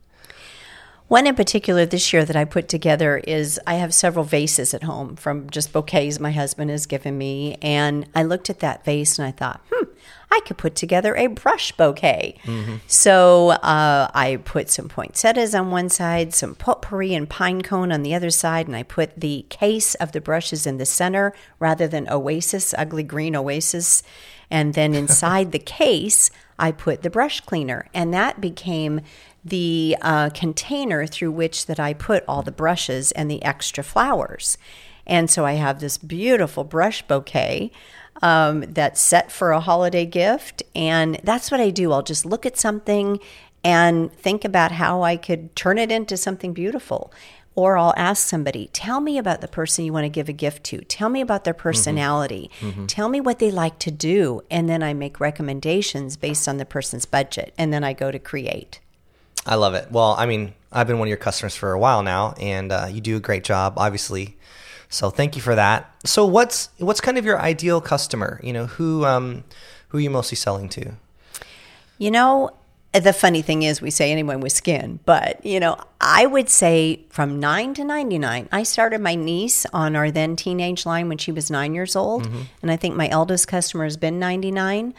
One 1.13 1.27
in 1.27 1.35
particular 1.35 1.85
this 1.85 2.11
year 2.11 2.25
that 2.25 2.35
I 2.35 2.43
put 2.43 2.67
together 2.67 3.17
is 3.17 3.59
I 3.67 3.75
have 3.75 3.93
several 3.93 4.25
vases 4.25 4.73
at 4.73 4.81
home 4.81 5.15
from 5.15 5.47
just 5.47 5.71
bouquets 5.71 6.19
my 6.19 6.31
husband 6.31 6.71
has 6.71 6.87
given 6.87 7.19
me. 7.19 7.55
And 7.61 8.07
I 8.15 8.23
looked 8.23 8.49
at 8.49 8.61
that 8.61 8.83
vase 8.83 9.19
and 9.19 9.27
I 9.27 9.29
thought, 9.29 9.61
hmm, 9.71 9.83
I 10.31 10.39
could 10.39 10.57
put 10.57 10.73
together 10.73 11.15
a 11.15 11.27
brush 11.27 11.71
bouquet. 11.73 12.39
Mm-hmm. 12.45 12.77
So 12.87 13.51
uh, 13.51 14.09
I 14.11 14.39
put 14.43 14.71
some 14.71 14.89
poinsettias 14.89 15.53
on 15.53 15.69
one 15.69 15.89
side, 15.89 16.33
some 16.33 16.55
potpourri 16.55 17.13
and 17.13 17.29
pine 17.29 17.61
cone 17.61 17.91
on 17.91 18.01
the 18.01 18.15
other 18.15 18.31
side, 18.31 18.65
and 18.65 18.75
I 18.75 18.81
put 18.81 19.15
the 19.15 19.45
case 19.49 19.93
of 19.93 20.13
the 20.13 20.21
brushes 20.21 20.65
in 20.65 20.79
the 20.79 20.85
center 20.87 21.35
rather 21.59 21.87
than 21.87 22.09
oasis, 22.09 22.73
ugly 22.75 23.03
green 23.03 23.35
oasis. 23.35 24.01
And 24.49 24.73
then 24.73 24.95
inside 24.95 25.51
the 25.51 25.59
case, 25.79 26.31
I 26.57 26.71
put 26.71 27.03
the 27.03 27.09
brush 27.09 27.41
cleaner, 27.41 27.87
and 27.93 28.13
that 28.13 28.41
became 28.41 29.01
the 29.45 29.97
uh, 30.01 30.29
container 30.29 31.05
through 31.05 31.31
which 31.31 31.65
that 31.65 31.79
I 31.79 31.93
put 31.93 32.23
all 32.27 32.41
the 32.41 32.51
brushes 32.51 33.11
and 33.11 33.29
the 33.29 33.43
extra 33.43 33.83
flowers. 33.83 34.57
And 35.05 35.29
so 35.29 35.45
I 35.45 35.53
have 35.53 35.79
this 35.79 35.97
beautiful 35.97 36.63
brush 36.63 37.01
bouquet 37.01 37.71
um, 38.21 38.61
that's 38.61 39.01
set 39.01 39.31
for 39.31 39.51
a 39.51 39.59
holiday 39.59 40.05
gift. 40.05 40.63
And 40.75 41.19
that's 41.23 41.51
what 41.51 41.59
I 41.59 41.71
do. 41.71 41.91
I'll 41.91 42.03
just 42.03 42.25
look 42.25 42.45
at 42.45 42.57
something 42.57 43.19
and 43.63 44.13
think 44.13 44.45
about 44.45 44.73
how 44.73 45.03
I 45.03 45.17
could 45.17 45.55
turn 45.55 45.77
it 45.77 45.91
into 45.91 46.17
something 46.17 46.53
beautiful. 46.53 47.11
Or 47.55 47.77
I'll 47.77 47.93
ask 47.95 48.27
somebody, 48.27 48.69
tell 48.73 48.99
me 48.99 49.17
about 49.17 49.41
the 49.41 49.47
person 49.47 49.85
you 49.85 49.93
want 49.93 50.05
to 50.05 50.09
give 50.09 50.27
a 50.27 50.33
gift 50.33 50.63
to. 50.65 50.79
Tell 50.81 51.07
me 51.07 51.21
about 51.21 51.43
their 51.43 51.53
personality. 51.53 52.49
Mm-hmm. 52.61 52.87
Tell 52.87 53.09
me 53.09 53.21
what 53.21 53.37
they 53.37 53.51
like 53.51 53.77
to 53.79 53.91
do. 53.91 54.41
And 54.49 54.67
then 54.67 54.81
I 54.81 54.95
make 54.95 55.19
recommendations 55.19 56.17
based 56.17 56.47
on 56.47 56.57
the 56.57 56.65
person's 56.65 57.05
budget. 57.05 57.53
And 57.57 57.71
then 57.71 57.83
I 57.83 57.93
go 57.93 58.09
to 58.09 58.17
create. 58.17 58.79
I 59.45 59.55
love 59.55 59.73
it. 59.73 59.91
Well, 59.91 60.15
I 60.17 60.25
mean, 60.25 60.53
I've 60.71 60.87
been 60.87 60.99
one 60.99 61.07
of 61.07 61.09
your 61.09 61.17
customers 61.17 61.55
for 61.55 61.71
a 61.71 61.79
while 61.79 62.03
now, 62.03 62.33
and 62.39 62.71
uh, 62.71 62.87
you 62.89 63.01
do 63.01 63.17
a 63.17 63.19
great 63.19 63.43
job, 63.43 63.73
obviously. 63.77 64.37
So 64.89 65.09
thank 65.09 65.35
you 65.35 65.41
for 65.41 65.55
that. 65.55 65.91
So 66.05 66.25
what's 66.25 66.69
what's 66.77 67.01
kind 67.01 67.17
of 67.17 67.25
your 67.25 67.41
ideal 67.41 67.81
customer? 67.81 68.39
You 68.43 68.53
know, 68.53 68.67
who 68.67 69.05
um, 69.05 69.43
who 69.89 69.97
are 69.97 70.01
you 70.01 70.09
mostly 70.09 70.35
selling 70.35 70.69
to? 70.69 70.93
You 71.97 72.11
know, 72.11 72.51
the 72.93 73.13
funny 73.13 73.41
thing 73.41 73.63
is, 73.63 73.81
we 73.81 73.89
say 73.89 74.11
anyone 74.11 74.39
with 74.39 74.51
skin, 74.51 74.99
but 75.05 75.43
you 75.43 75.59
know, 75.59 75.77
I 75.99 76.27
would 76.27 76.47
say 76.47 77.01
from 77.09 77.39
nine 77.39 77.73
to 77.73 77.83
ninety 77.83 78.19
nine. 78.19 78.47
I 78.51 78.63
started 78.63 79.01
my 79.01 79.15
niece 79.15 79.65
on 79.73 79.95
our 79.95 80.11
then 80.11 80.35
teenage 80.35 80.85
line 80.85 81.09
when 81.09 81.17
she 81.17 81.31
was 81.31 81.49
nine 81.49 81.73
years 81.73 81.95
old, 81.95 82.27
mm-hmm. 82.27 82.41
and 82.61 82.71
I 82.71 82.77
think 82.77 82.95
my 82.95 83.09
eldest 83.09 83.47
customer 83.47 83.83
has 83.85 83.97
been 83.97 84.19
ninety 84.19 84.51
nine. 84.51 84.93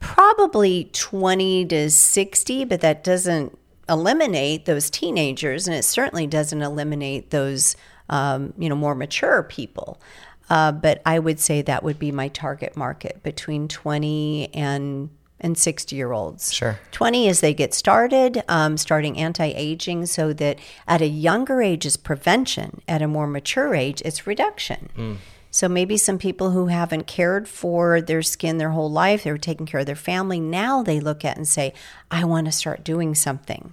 Probably 0.00 0.90
twenty 0.92 1.64
to 1.66 1.88
sixty, 1.88 2.64
but 2.64 2.80
that 2.80 3.04
doesn't 3.04 3.56
eliminate 3.88 4.64
those 4.64 4.90
teenagers, 4.90 5.66
and 5.66 5.76
it 5.76 5.84
certainly 5.84 6.26
doesn't 6.26 6.62
eliminate 6.62 7.30
those 7.30 7.76
um, 8.08 8.52
you 8.58 8.68
know 8.68 8.76
more 8.76 8.94
mature 8.94 9.42
people. 9.42 10.00
Uh, 10.48 10.72
but 10.72 11.02
I 11.04 11.18
would 11.18 11.40
say 11.40 11.62
that 11.62 11.82
would 11.82 11.98
be 11.98 12.12
my 12.12 12.28
target 12.28 12.76
market 12.76 13.22
between 13.22 13.66
20 13.68 14.54
and 14.54 15.10
and 15.38 15.58
60 15.58 15.94
year 15.94 16.12
olds. 16.12 16.52
Sure. 16.52 16.78
20 16.92 17.28
as 17.28 17.40
they 17.40 17.52
get 17.52 17.74
started, 17.74 18.42
um, 18.48 18.76
starting 18.76 19.18
anti 19.18 19.52
aging, 19.54 20.06
so 20.06 20.32
that 20.32 20.58
at 20.88 21.02
a 21.02 21.06
younger 21.06 21.60
age 21.60 21.84
is 21.84 21.96
prevention, 21.96 22.80
at 22.88 23.02
a 23.02 23.08
more 23.08 23.26
mature 23.26 23.74
age, 23.74 24.00
it's 24.04 24.26
reduction. 24.26 24.88
Mm. 24.96 25.16
So 25.56 25.70
maybe 25.70 25.96
some 25.96 26.18
people 26.18 26.50
who 26.50 26.66
haven't 26.66 27.06
cared 27.06 27.48
for 27.48 28.02
their 28.02 28.20
skin 28.20 28.58
their 28.58 28.72
whole 28.72 28.90
life, 28.90 29.24
they 29.24 29.32
were 29.32 29.38
taking 29.38 29.64
care 29.64 29.80
of 29.80 29.86
their 29.86 29.96
family, 29.96 30.38
now 30.38 30.82
they 30.82 31.00
look 31.00 31.24
at 31.24 31.38
and 31.38 31.48
say, 31.48 31.72
I 32.10 32.24
want 32.24 32.44
to 32.44 32.52
start 32.52 32.84
doing 32.84 33.14
something. 33.14 33.72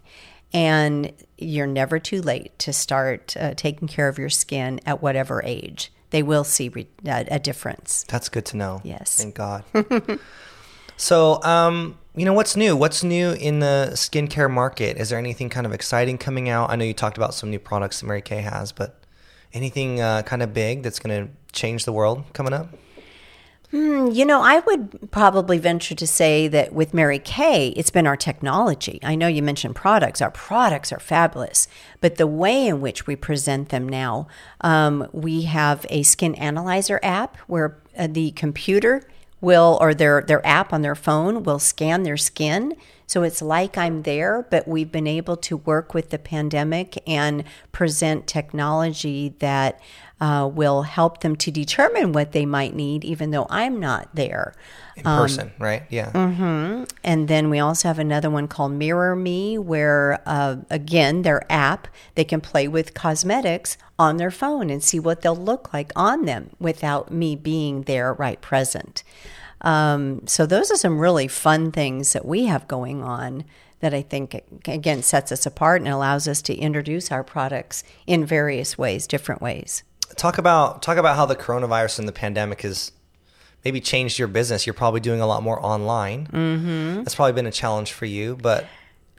And 0.53 1.11
you're 1.37 1.67
never 1.67 1.99
too 1.99 2.21
late 2.21 2.57
to 2.59 2.71
start 2.71 3.35
uh, 3.35 3.53
taking 3.55 3.89
care 3.89 4.07
of 4.07 4.17
your 4.17 4.29
skin 4.29 4.79
at 4.85 5.01
whatever 5.01 5.41
age. 5.43 5.91
They 6.11 6.23
will 6.23 6.45
see 6.45 6.69
re- 6.69 6.87
uh, 7.05 7.25
a 7.27 7.37
difference. 7.37 8.05
That's 8.07 8.29
good 8.29 8.45
to 8.45 8.55
know. 8.55 8.79
Yes. 8.85 9.17
Thank 9.17 9.35
God. 9.35 9.65
so, 10.95 11.43
um, 11.43 11.97
you 12.15 12.23
know, 12.23 12.31
what's 12.31 12.55
new? 12.55 12.77
What's 12.77 13.03
new 13.03 13.33
in 13.33 13.59
the 13.59 13.89
skincare 13.95 14.49
market? 14.49 14.95
Is 14.95 15.09
there 15.09 15.19
anything 15.19 15.49
kind 15.49 15.65
of 15.65 15.73
exciting 15.73 16.17
coming 16.17 16.47
out? 16.47 16.69
I 16.69 16.77
know 16.77 16.85
you 16.85 16.93
talked 16.93 17.17
about 17.17 17.33
some 17.33 17.49
new 17.49 17.59
products 17.59 17.99
that 17.99 18.07
Mary 18.07 18.21
Kay 18.21 18.39
has, 18.39 18.71
but 18.71 19.03
anything 19.51 19.99
uh, 19.99 20.21
kind 20.21 20.41
of 20.41 20.53
big 20.53 20.81
that's 20.81 20.99
going 20.99 21.27
to 21.27 21.33
change 21.53 21.85
the 21.85 21.93
world 21.93 22.23
coming 22.33 22.53
up? 22.53 22.67
Mm, 23.73 24.13
you 24.13 24.23
know, 24.23 24.43
I 24.43 24.59
would 24.59 25.09
probably 25.09 25.57
venture 25.57 25.95
to 25.95 26.05
say 26.05 26.47
that 26.47 26.73
with 26.73 26.93
Mary 26.93 27.17
Kay, 27.17 27.69
it's 27.69 27.89
been 27.89 28.05
our 28.05 28.15
technology. 28.15 28.99
I 29.01 29.15
know 29.15 29.27
you 29.27 29.41
mentioned 29.41 29.75
products. 29.75 30.21
Our 30.21 30.29
products 30.29 30.91
are 30.91 30.99
fabulous, 30.99 31.67
but 31.99 32.17
the 32.17 32.27
way 32.27 32.67
in 32.67 32.81
which 32.81 33.07
we 33.07 33.15
present 33.15 33.69
them 33.69 33.89
now, 33.89 34.27
um, 34.61 35.07
we 35.11 35.43
have 35.43 35.87
a 35.89 36.03
skin 36.03 36.35
analyzer 36.35 36.99
app 37.01 37.35
where 37.47 37.79
uh, 37.97 38.05
the 38.07 38.29
computer 38.31 39.01
will, 39.41 39.79
or 39.81 39.95
their, 39.95 40.21
their 40.21 40.45
app 40.45 40.71
on 40.71 40.83
their 40.83 40.95
phone 40.95 41.41
will 41.41 41.59
scan 41.59 42.03
their 42.03 42.17
skin. 42.17 42.75
So 43.07 43.23
it's 43.23 43.41
like 43.41 43.77
I'm 43.77 44.03
there, 44.03 44.47
but 44.49 44.67
we've 44.67 44.91
been 44.91 45.07
able 45.07 45.37
to 45.37 45.57
work 45.57 45.93
with 45.93 46.09
the 46.09 46.19
pandemic 46.19 47.01
and 47.07 47.43
present 47.71 48.27
technology 48.27 49.35
that 49.39 49.79
uh, 50.21 50.47
will 50.47 50.83
help 50.83 51.19
them 51.19 51.35
to 51.35 51.51
determine 51.51 52.13
what 52.13 52.31
they 52.31 52.45
might 52.45 52.73
need, 52.73 53.03
even 53.03 53.31
though 53.31 53.45
I'm 53.49 53.79
not 53.79 54.07
there. 54.15 54.53
In 54.95 55.05
um, 55.05 55.19
person, 55.19 55.51
right? 55.59 55.83
Yeah. 55.89 56.11
Mm-hmm. 56.11 56.85
And 57.03 57.27
then 57.27 57.49
we 57.49 57.59
also 57.59 57.89
have 57.89 57.99
another 57.99 58.29
one 58.29 58.47
called 58.47 58.71
Mirror 58.71 59.17
Me, 59.17 59.57
where, 59.57 60.21
uh, 60.25 60.57
again, 60.69 61.23
their 61.23 61.51
app, 61.51 61.89
they 62.15 62.23
can 62.23 62.39
play 62.39 62.69
with 62.69 62.93
cosmetics 62.93 63.77
on 63.99 64.15
their 64.15 64.31
phone 64.31 64.69
and 64.69 64.81
see 64.81 64.99
what 64.99 65.21
they'll 65.21 65.35
look 65.35 65.73
like 65.73 65.91
on 65.95 66.23
them 66.23 66.51
without 66.57 67.11
me 67.11 67.35
being 67.35 67.81
there 67.81 68.13
right 68.13 68.39
present. 68.39 69.03
Um, 69.63 70.27
so, 70.27 70.45
those 70.45 70.71
are 70.71 70.77
some 70.77 70.99
really 70.99 71.27
fun 71.27 71.71
things 71.71 72.13
that 72.13 72.25
we 72.25 72.45
have 72.45 72.67
going 72.67 73.01
on 73.01 73.45
that 73.79 73.93
I 73.93 74.01
think, 74.01 74.41
again, 74.67 75.03
sets 75.03 75.31
us 75.31 75.45
apart 75.45 75.81
and 75.81 75.89
allows 75.89 76.27
us 76.27 76.41
to 76.43 76.55
introduce 76.55 77.11
our 77.11 77.23
products 77.23 77.83
in 78.07 78.25
various 78.25 78.77
ways, 78.77 79.07
different 79.07 79.41
ways 79.41 79.83
talk 80.15 80.37
about 80.37 80.81
talk 80.81 80.97
about 80.97 81.15
how 81.15 81.25
the 81.25 81.35
coronavirus 81.35 81.99
and 81.99 82.07
the 82.07 82.13
pandemic 82.13 82.61
has 82.61 82.91
maybe 83.65 83.79
changed 83.79 84.19
your 84.19 84.27
business. 84.27 84.65
You're 84.65 84.73
probably 84.73 84.99
doing 84.99 85.21
a 85.21 85.27
lot 85.27 85.43
more 85.43 85.63
online. 85.63 86.27
Mm-hmm. 86.27 86.95
That's 86.97 87.15
probably 87.15 87.33
been 87.33 87.47
a 87.47 87.51
challenge 87.51 87.93
for 87.93 88.05
you, 88.05 88.37
but. 88.41 88.65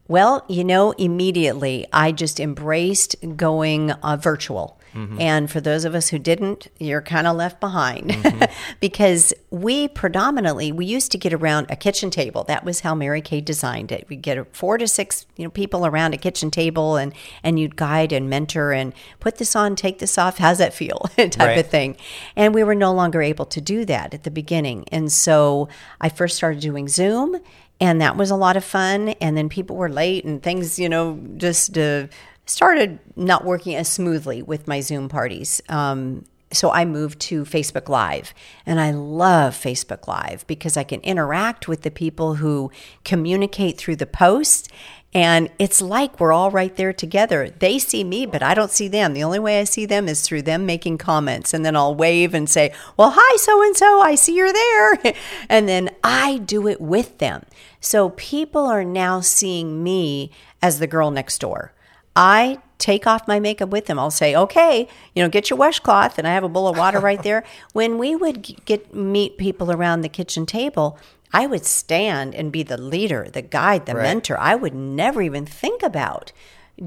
Well, 0.06 0.44
you 0.50 0.64
know, 0.64 0.90
immediately 0.92 1.86
I 1.90 2.12
just 2.12 2.38
embraced 2.38 3.16
going 3.36 3.90
uh, 3.90 4.18
virtual. 4.18 4.78
Mm-hmm. 4.94 5.20
And 5.20 5.50
for 5.50 5.60
those 5.60 5.84
of 5.84 5.94
us 5.94 6.08
who 6.08 6.18
didn't, 6.18 6.68
you're 6.78 7.02
kind 7.02 7.26
of 7.26 7.36
left 7.36 7.60
behind 7.60 8.10
mm-hmm. 8.10 8.44
because 8.80 9.34
we 9.50 9.88
predominantly 9.88 10.70
we 10.72 10.86
used 10.86 11.10
to 11.12 11.18
get 11.18 11.32
around 11.32 11.66
a 11.68 11.76
kitchen 11.76 12.10
table. 12.10 12.44
That 12.44 12.64
was 12.64 12.80
how 12.80 12.94
Mary 12.94 13.20
Kay 13.20 13.40
designed 13.40 13.90
it. 13.90 14.06
We 14.08 14.16
get 14.16 14.54
four 14.54 14.78
to 14.78 14.86
six, 14.86 15.26
you 15.36 15.44
know, 15.44 15.50
people 15.50 15.84
around 15.84 16.14
a 16.14 16.18
kitchen 16.18 16.50
table 16.50 16.96
and 16.96 17.12
and 17.42 17.58
you'd 17.58 17.76
guide 17.76 18.12
and 18.12 18.30
mentor 18.30 18.72
and 18.72 18.92
put 19.20 19.38
this 19.38 19.56
on, 19.56 19.74
take 19.74 19.98
this 19.98 20.16
off, 20.16 20.38
how's 20.38 20.58
that 20.58 20.72
feel? 20.72 20.98
type 21.16 21.38
right. 21.38 21.58
of 21.58 21.68
thing. 21.68 21.96
And 22.36 22.54
we 22.54 22.62
were 22.62 22.74
no 22.74 22.92
longer 22.92 23.20
able 23.20 23.46
to 23.46 23.60
do 23.60 23.84
that 23.86 24.14
at 24.14 24.22
the 24.22 24.30
beginning. 24.30 24.84
And 24.92 25.10
so 25.10 25.68
I 26.00 26.08
first 26.08 26.36
started 26.36 26.60
doing 26.60 26.88
Zoom 26.88 27.40
and 27.80 28.00
that 28.00 28.16
was 28.16 28.30
a 28.30 28.36
lot 28.36 28.56
of 28.56 28.64
fun 28.64 29.10
and 29.20 29.36
then 29.36 29.48
people 29.48 29.76
were 29.76 29.88
late 29.88 30.24
and 30.24 30.42
things, 30.42 30.78
you 30.78 30.88
know, 30.88 31.20
just 31.36 31.76
uh, 31.76 32.06
started 32.46 32.98
not 33.16 33.44
working 33.44 33.74
as 33.74 33.88
smoothly 33.88 34.42
with 34.42 34.68
my 34.68 34.80
Zoom 34.80 35.08
parties. 35.08 35.62
Um, 35.68 36.24
so 36.54 36.70
I 36.70 36.84
moved 36.84 37.20
to 37.20 37.44
Facebook 37.44 37.88
Live. 37.88 38.32
And 38.64 38.80
I 38.80 38.92
love 38.92 39.54
Facebook 39.54 40.06
Live 40.06 40.46
because 40.46 40.76
I 40.76 40.84
can 40.84 41.00
interact 41.00 41.68
with 41.68 41.82
the 41.82 41.90
people 41.90 42.36
who 42.36 42.70
communicate 43.04 43.76
through 43.76 43.96
the 43.96 44.06
post. 44.06 44.70
And 45.12 45.48
it's 45.60 45.80
like 45.80 46.18
we're 46.18 46.32
all 46.32 46.50
right 46.50 46.74
there 46.74 46.92
together. 46.92 47.48
They 47.48 47.78
see 47.78 48.02
me, 48.02 48.26
but 48.26 48.42
I 48.42 48.54
don't 48.54 48.70
see 48.70 48.88
them. 48.88 49.14
The 49.14 49.22
only 49.22 49.38
way 49.38 49.60
I 49.60 49.64
see 49.64 49.86
them 49.86 50.08
is 50.08 50.22
through 50.22 50.42
them 50.42 50.66
making 50.66 50.98
comments. 50.98 51.54
And 51.54 51.64
then 51.64 51.76
I'll 51.76 51.94
wave 51.94 52.34
and 52.34 52.48
say, 52.50 52.72
Well, 52.96 53.12
hi, 53.14 53.36
so 53.36 53.62
and 53.62 53.76
so. 53.76 54.00
I 54.00 54.16
see 54.16 54.34
you're 54.34 54.52
there. 54.52 55.14
and 55.48 55.68
then 55.68 55.90
I 56.02 56.38
do 56.38 56.66
it 56.66 56.80
with 56.80 57.18
them. 57.18 57.44
So 57.80 58.10
people 58.10 58.66
are 58.66 58.84
now 58.84 59.20
seeing 59.20 59.84
me 59.84 60.32
as 60.60 60.78
the 60.80 60.88
girl 60.88 61.12
next 61.12 61.38
door. 61.38 61.73
I 62.16 62.58
take 62.78 63.06
off 63.06 63.26
my 63.26 63.40
makeup 63.40 63.70
with 63.70 63.86
them. 63.86 63.98
I'll 63.98 64.10
say, 64.10 64.36
okay, 64.36 64.88
you 65.14 65.22
know, 65.22 65.28
get 65.28 65.50
your 65.50 65.58
washcloth, 65.58 66.18
and 66.18 66.26
I 66.26 66.34
have 66.34 66.44
a 66.44 66.48
bowl 66.48 66.68
of 66.68 66.76
water 66.76 67.00
right 67.00 67.22
there. 67.22 67.44
When 67.72 67.98
we 67.98 68.14
would 68.14 68.64
get 68.64 68.94
meet 68.94 69.38
people 69.38 69.72
around 69.72 70.02
the 70.02 70.08
kitchen 70.08 70.46
table, 70.46 70.98
I 71.32 71.46
would 71.46 71.64
stand 71.66 72.34
and 72.34 72.52
be 72.52 72.62
the 72.62 72.76
leader, 72.76 73.28
the 73.32 73.42
guide, 73.42 73.86
the 73.86 73.94
Right. 73.94 74.02
mentor. 74.02 74.38
I 74.38 74.54
would 74.54 74.74
never 74.74 75.22
even 75.22 75.46
think 75.46 75.82
about 75.82 76.32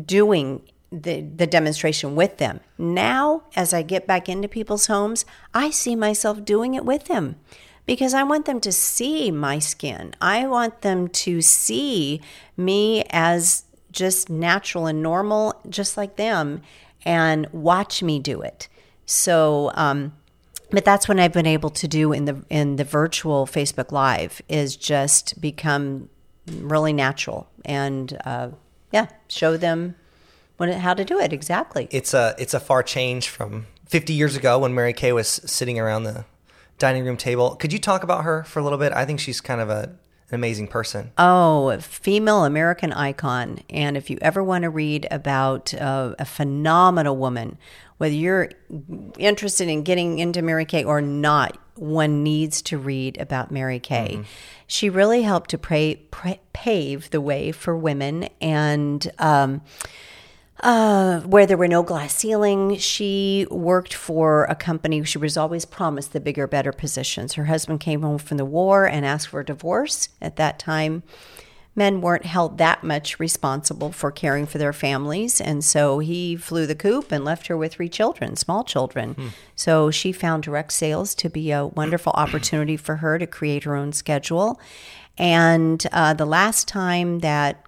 doing 0.05 0.61
the, 0.91 1.21
the 1.21 1.47
demonstration 1.47 2.15
with 2.15 2.37
them. 2.37 2.61
Now, 2.77 3.43
as 3.55 3.73
I 3.73 3.81
get 3.81 4.07
back 4.07 4.29
into 4.29 4.47
people's 4.47 4.87
homes, 4.87 5.25
I 5.53 5.69
see 5.69 5.95
myself 5.95 6.45
doing 6.45 6.75
it 6.75 6.85
with 6.85 7.05
them 7.05 7.35
because 7.85 8.13
I 8.13 8.23
want 8.23 8.45
them 8.45 8.61
to 8.61 8.71
see 8.71 9.31
my 9.31 9.59
skin. 9.59 10.13
I 10.21 10.47
want 10.47 10.81
them 10.81 11.09
to 11.09 11.41
see 11.41 12.21
me 12.55 13.03
as 13.09 13.63
just 13.97 14.29
natural 14.29 14.85
and 14.85 15.01
normal, 15.01 15.59
just 15.67 15.97
like 15.97 16.15
them, 16.15 16.61
and 17.03 17.47
watch 17.51 18.03
me 18.03 18.19
do 18.19 18.41
it. 18.41 18.67
So, 19.05 19.71
um, 19.73 20.13
but 20.69 20.85
that's 20.85 21.07
what 21.07 21.19
I've 21.19 21.33
been 21.33 21.47
able 21.47 21.71
to 21.71 21.87
do 21.87 22.13
in 22.13 22.25
the 22.25 22.45
in 22.49 22.75
the 22.75 22.83
virtual 22.83 23.45
Facebook 23.45 23.91
Live 23.91 24.41
is 24.47 24.75
just 24.75 25.41
become 25.41 26.09
really 26.45 26.93
natural 26.93 27.49
and 27.65 28.17
uh, 28.23 28.49
yeah, 28.91 29.07
show 29.27 29.57
them 29.57 29.95
what 30.57 30.73
how 30.73 30.93
to 30.93 31.03
do 31.03 31.19
it 31.19 31.33
exactly. 31.33 31.87
It's 31.91 32.13
a 32.13 32.35
it's 32.37 32.53
a 32.53 32.59
far 32.59 32.83
change 32.83 33.29
from 33.29 33.65
50 33.87 34.13
years 34.13 34.35
ago 34.35 34.59
when 34.59 34.75
Mary 34.75 34.93
Kay 34.93 35.13
was 35.13 35.27
sitting 35.27 35.79
around 35.79 36.03
the 36.03 36.25
dining 36.77 37.05
room 37.05 37.17
table. 37.17 37.55
Could 37.55 37.73
you 37.73 37.79
talk 37.79 38.03
about 38.03 38.23
her 38.23 38.43
for 38.43 38.59
a 38.59 38.63
little 38.63 38.77
bit? 38.77 38.93
I 38.93 39.05
think 39.05 39.19
she's 39.19 39.41
kind 39.41 39.61
of 39.61 39.69
a, 39.69 39.95
an 40.29 40.35
amazing 40.35 40.67
person. 40.67 41.11
Oh, 41.17 41.69
a 41.69 41.79
female 41.79 42.43
American 42.43 42.91
icon. 42.91 43.59
And 43.69 43.95
if 43.95 44.09
you 44.09 44.17
ever 44.21 44.43
want 44.43 44.63
to 44.63 44.69
read 44.69 45.07
about 45.09 45.73
uh, 45.73 46.15
a 46.19 46.25
phenomenal 46.25 47.15
woman, 47.15 47.57
whether 47.97 48.13
you're 48.13 48.49
interested 49.17 49.69
in 49.69 49.83
getting 49.83 50.19
into 50.19 50.41
Mary 50.41 50.65
Kay 50.65 50.83
or 50.83 51.01
not, 51.01 51.57
one 51.75 52.23
needs 52.23 52.61
to 52.63 52.77
read 52.77 53.19
about 53.19 53.51
Mary 53.51 53.79
Kay. 53.79 54.21
She 54.65 54.89
really 54.89 55.21
helped 55.21 55.49
to 55.51 55.57
pray, 55.57 55.95
pra- 56.11 56.39
pave 56.51 57.09
the 57.11 57.21
way 57.21 57.51
for 57.51 57.77
women 57.77 58.29
and. 58.41 59.11
Um, 59.19 59.61
uh, 60.61 61.21
where 61.21 61.45
there 61.45 61.57
were 61.57 61.67
no 61.67 61.83
glass 61.83 62.13
ceiling. 62.13 62.77
She 62.77 63.45
worked 63.51 63.93
for 63.93 64.45
a 64.45 64.55
company. 64.55 65.03
She 65.03 65.17
was 65.17 65.37
always 65.37 65.65
promised 65.65 66.13
the 66.13 66.19
bigger, 66.19 66.47
better 66.47 66.71
positions. 66.71 67.33
Her 67.33 67.45
husband 67.45 67.79
came 67.79 68.01
home 68.01 68.17
from 68.17 68.37
the 68.37 68.45
war 68.45 68.85
and 68.85 69.05
asked 69.05 69.27
for 69.27 69.39
a 69.39 69.45
divorce. 69.45 70.09
At 70.21 70.35
that 70.37 70.57
time, 70.57 71.03
men 71.75 72.01
weren't 72.01 72.25
held 72.25 72.57
that 72.57 72.83
much 72.83 73.19
responsible 73.19 73.91
for 73.91 74.11
caring 74.11 74.47
for 74.47 74.57
their 74.57 74.73
families. 74.73 75.39
And 75.39 75.63
so 75.63 75.99
he 75.99 76.35
flew 76.35 76.65
the 76.65 76.75
coop 76.75 77.11
and 77.11 77.23
left 77.23 77.47
her 77.47 77.55
with 77.55 77.73
three 77.73 77.89
children, 77.89 78.35
small 78.35 78.63
children. 78.63 79.15
So 79.55 79.91
she 79.91 80.11
found 80.11 80.41
direct 80.41 80.73
sales 80.73 81.13
to 81.15 81.29
be 81.29 81.51
a 81.51 81.67
wonderful 81.67 82.13
opportunity 82.15 82.77
for 82.77 82.95
her 82.97 83.19
to 83.19 83.27
create 83.27 83.63
her 83.63 83.75
own 83.75 83.93
schedule. 83.93 84.59
And 85.19 85.85
uh, 85.91 86.15
the 86.15 86.25
last 86.25 86.67
time 86.67 87.19
that 87.19 87.63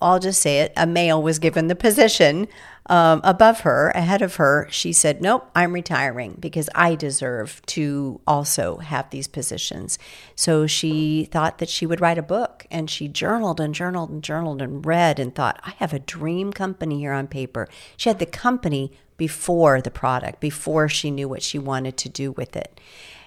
I'll 0.00 0.18
just 0.18 0.40
say 0.40 0.60
it, 0.60 0.72
a 0.76 0.86
male 0.86 1.22
was 1.22 1.38
given 1.38 1.68
the 1.68 1.74
position 1.74 2.48
um, 2.88 3.20
above 3.24 3.60
her, 3.60 3.90
ahead 3.90 4.22
of 4.22 4.36
her. 4.36 4.68
She 4.70 4.92
said, 4.92 5.20
Nope, 5.20 5.50
I'm 5.54 5.72
retiring 5.72 6.36
because 6.38 6.68
I 6.74 6.94
deserve 6.94 7.60
to 7.66 8.20
also 8.26 8.76
have 8.78 9.10
these 9.10 9.28
positions. 9.28 9.98
So 10.34 10.66
she 10.66 11.24
thought 11.24 11.58
that 11.58 11.68
she 11.68 11.86
would 11.86 12.00
write 12.00 12.18
a 12.18 12.22
book 12.22 12.66
and 12.70 12.88
she 12.88 13.08
journaled 13.08 13.60
and 13.60 13.74
journaled 13.74 14.10
and 14.10 14.22
journaled 14.22 14.62
and 14.62 14.84
read 14.84 15.18
and 15.18 15.34
thought, 15.34 15.60
I 15.64 15.70
have 15.78 15.92
a 15.92 15.98
dream 15.98 16.52
company 16.52 17.00
here 17.00 17.12
on 17.12 17.26
paper. 17.26 17.68
She 17.96 18.08
had 18.08 18.18
the 18.18 18.26
company 18.26 18.92
before 19.16 19.80
the 19.80 19.90
product, 19.90 20.40
before 20.40 20.88
she 20.88 21.10
knew 21.10 21.28
what 21.28 21.42
she 21.42 21.58
wanted 21.58 21.96
to 21.96 22.08
do 22.08 22.32
with 22.32 22.54
it. 22.54 22.80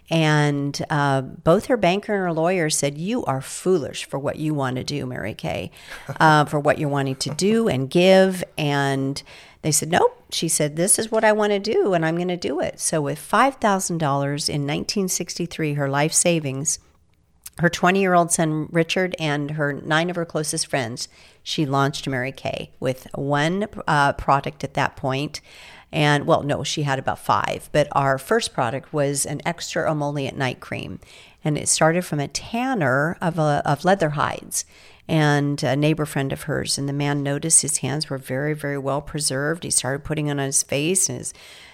And 0.10 0.84
uh, 0.89 1.22
both 1.22 1.68
her 1.68 1.78
banker 1.78 2.13
and 2.13 2.24
her 2.24 2.34
lawyer 2.34 2.70
said, 2.70 2.98
You 2.98 3.24
are 3.25 3.42
foolish 3.42 4.06
for 4.06 4.18
what 4.18 4.38
you 4.38 4.54
want 4.54 4.78
to 4.78 4.84
do, 4.84 5.06
Mary 5.06 5.34
Kay, 5.34 5.72
uh, 6.20 6.46
for 6.46 6.60
what 6.60 6.79
you're 6.79 6.90
wanting 6.90 7.16
to 7.18 7.29
do 7.31 7.68
and 7.68 7.90
give. 7.90 8.44
And 8.57 9.22
they 9.62 9.72
said, 9.72 9.92
Nope. 9.92 10.16
She 10.31 10.48
said, 10.48 10.75
This 10.75 11.00
is 11.00 11.12
what 11.12 11.24
I 11.24 11.31
want 11.31 11.53
to 11.53 11.60
do, 11.60 11.94
and 11.94 12.05
I'm 12.05 12.16
going 12.16 12.27
to 12.27 12.38
do 12.38 12.60
it. 12.60 12.79
So, 12.79 13.01
with 13.01 13.20
$5,000 13.20 13.92
in 13.92 14.62
1963, 14.68 15.74
her 15.74 15.90
life 15.90 16.14
savings, 16.14 16.79
her 17.60 17.70
20 17.70 18.00
year 18.00 18.14
old 18.14 18.31
son 18.31 18.68
Richard 18.72 19.16
and 19.20 19.51
her 19.51 19.74
nine 19.74 20.10
of 20.10 20.16
her 20.16 20.25
closest 20.25 20.68
friends, 20.68 21.10
she 21.44 21.66
launched 21.66 22.07
Mary 22.07 22.31
Kay 22.31 22.72
with 22.79 23.07
one 23.16 23.68
uh, 23.88 24.14
product 24.14 24.64
at 24.64 24.75
that 24.75 24.96
point. 24.96 25.42
And 25.92 26.28
well, 26.28 26.44
no, 26.44 26.64
she 26.64 26.84
had 26.84 27.00
about 27.00 27.20
five, 27.20 27.70
but 27.72 27.88
our 27.94 28.18
first 28.18 28.54
product 28.54 28.94
was 28.94 29.25
an 29.25 29.42
extra 29.46 29.92
emollient 29.92 30.38
night 30.38 30.60
cream. 30.60 31.00
And 31.44 31.58
it 31.58 31.70
started 31.70 32.06
from 32.06 32.20
a 32.20 32.28
tanner 32.28 33.18
of, 33.22 33.40
a, 33.40 33.62
of 33.66 33.86
leather 33.86 34.10
hides 34.10 34.66
and 35.08 35.64
a 35.64 35.75
neighbor 35.75 36.06
friend 36.06 36.32
of 36.32 36.44
hers. 36.44 36.78
And 36.78 36.88
the 36.88 36.94
man 36.94 37.24
noticed 37.24 37.64
his 37.64 37.78
hands 37.78 38.10
were 38.10 38.20
very, 38.20 38.54
very 38.54 38.78
well 38.78 39.02
preserved. 39.02 39.64
He 39.64 39.72
started 39.72 40.04
putting 40.04 40.28
it 40.28 40.32
on 40.32 40.38
his 40.38 40.62
face, 40.62 41.10
and 41.10 41.18
his, 41.18 41.34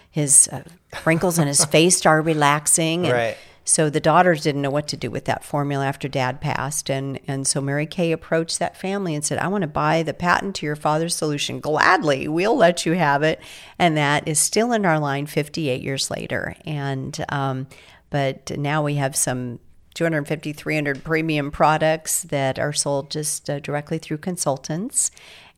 his 0.09 0.47
uh, 0.51 0.63
wrinkles 1.03 1.37
on 1.37 1.47
his 1.47 1.65
face 1.75 1.97
started 1.97 2.25
relaxing. 2.25 3.05
And 3.05 3.13
Right. 3.13 3.37
So 3.67 3.89
the 3.89 3.99
daughters 3.99 4.43
didn't 4.43 4.61
know 4.61 4.69
what 4.69 4.87
to 4.89 4.97
do 4.97 5.09
with 5.09 5.25
that 5.25 5.43
formula 5.43 5.87
after 5.87 6.07
dad 6.07 6.39
passed. 6.39 6.89
And, 6.89 7.19
and 7.27 7.47
so 7.47 7.59
Mary 7.59 7.87
Kay 7.87 8.11
approached 8.11 8.59
that 8.59 8.77
family 8.77 9.15
and 9.15 9.25
said, 9.25 9.39
I 9.39 9.47
want 9.47 9.63
to 9.63 9.67
buy 9.67 10.03
the 10.03 10.13
patent 10.13 10.55
to 10.57 10.67
your 10.67 10.75
father's 10.75 11.15
solution. 11.15 11.59
Gladly, 11.59 12.27
we'll 12.27 12.55
let 12.55 12.85
you 12.85 12.93
have 12.93 13.23
it. 13.23 13.41
And 13.79 13.97
that 13.97 14.27
is 14.27 14.37
still 14.37 14.71
in 14.71 14.85
our 14.85 14.99
line 14.99 15.25
58 15.25 15.81
years 15.81 16.11
later. 16.11 16.55
And, 16.63 17.25
um, 17.29 17.65
but 18.11 18.55
now 18.55 18.83
we 18.83 18.95
have 18.95 19.15
some 19.15 19.59
250, 19.95 20.53
300 20.53 21.03
premium 21.03 21.49
products 21.49 22.21
that 22.23 22.59
are 22.59 22.73
sold 22.73 23.09
just 23.09 23.49
uh, 23.49 23.59
directly 23.59 23.97
through 23.97 24.19
consultants. 24.19 25.09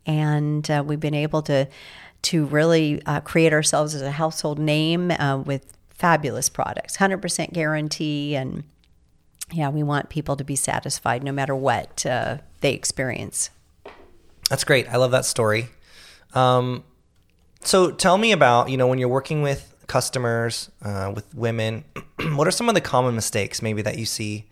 And 0.06 0.70
uh, 0.72 0.82
we've 0.86 1.00
been 1.00 1.13
able 1.13 1.41
to, 1.43 1.67
to 2.22 2.46
really 2.46 3.02
uh, 3.06 3.20
create 3.20 3.52
ourselves 3.52 3.93
as 3.96 4.02
a 4.02 4.12
household 4.12 4.60
name 4.60 5.12
uh, 5.12 5.39
with 5.46 5.76
fabulous 5.97 6.47
products, 6.47 6.97
100% 6.97 7.53
guarantee. 7.53 8.36
And 8.36 8.63
yeah, 9.51 9.69
we 9.69 9.83
want 9.83 10.10
people 10.10 10.36
to 10.38 10.43
be 10.43 10.55
satisfied 10.55 11.23
no 11.23 11.31
matter 11.31 11.55
what 11.55 12.05
uh, 12.05 12.38
they 12.62 12.73
experience. 12.73 13.49
That's 14.49 14.63
great. 14.63 14.88
I 14.88 14.97
love 14.97 15.12
that 15.12 15.25
story. 15.25 15.69
Um, 16.33 16.83
so 17.62 17.91
tell 17.91 18.17
me 18.17 18.31
about 18.31 18.69
you 18.69 18.77
know 18.77 18.88
when 18.88 18.99
you're 18.99 19.10
working 19.10 19.41
with 19.41 19.73
customers 19.88 20.69
uh, 20.81 21.12
with 21.13 21.33
women, 21.33 21.83
what 22.33 22.47
are 22.47 22.51
some 22.51 22.69
of 22.69 22.75
the 22.75 22.81
common 22.81 23.15
mistakes 23.15 23.62
maybe 23.62 23.81
that 23.81 23.97
you 23.97 24.05
see 24.05 24.45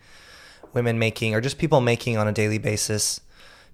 women 0.72 0.98
making 0.98 1.34
or 1.34 1.40
just 1.40 1.58
people 1.58 1.80
making 1.80 2.16
on 2.16 2.28
a 2.28 2.32
daily 2.32 2.58
basis? 2.58 3.20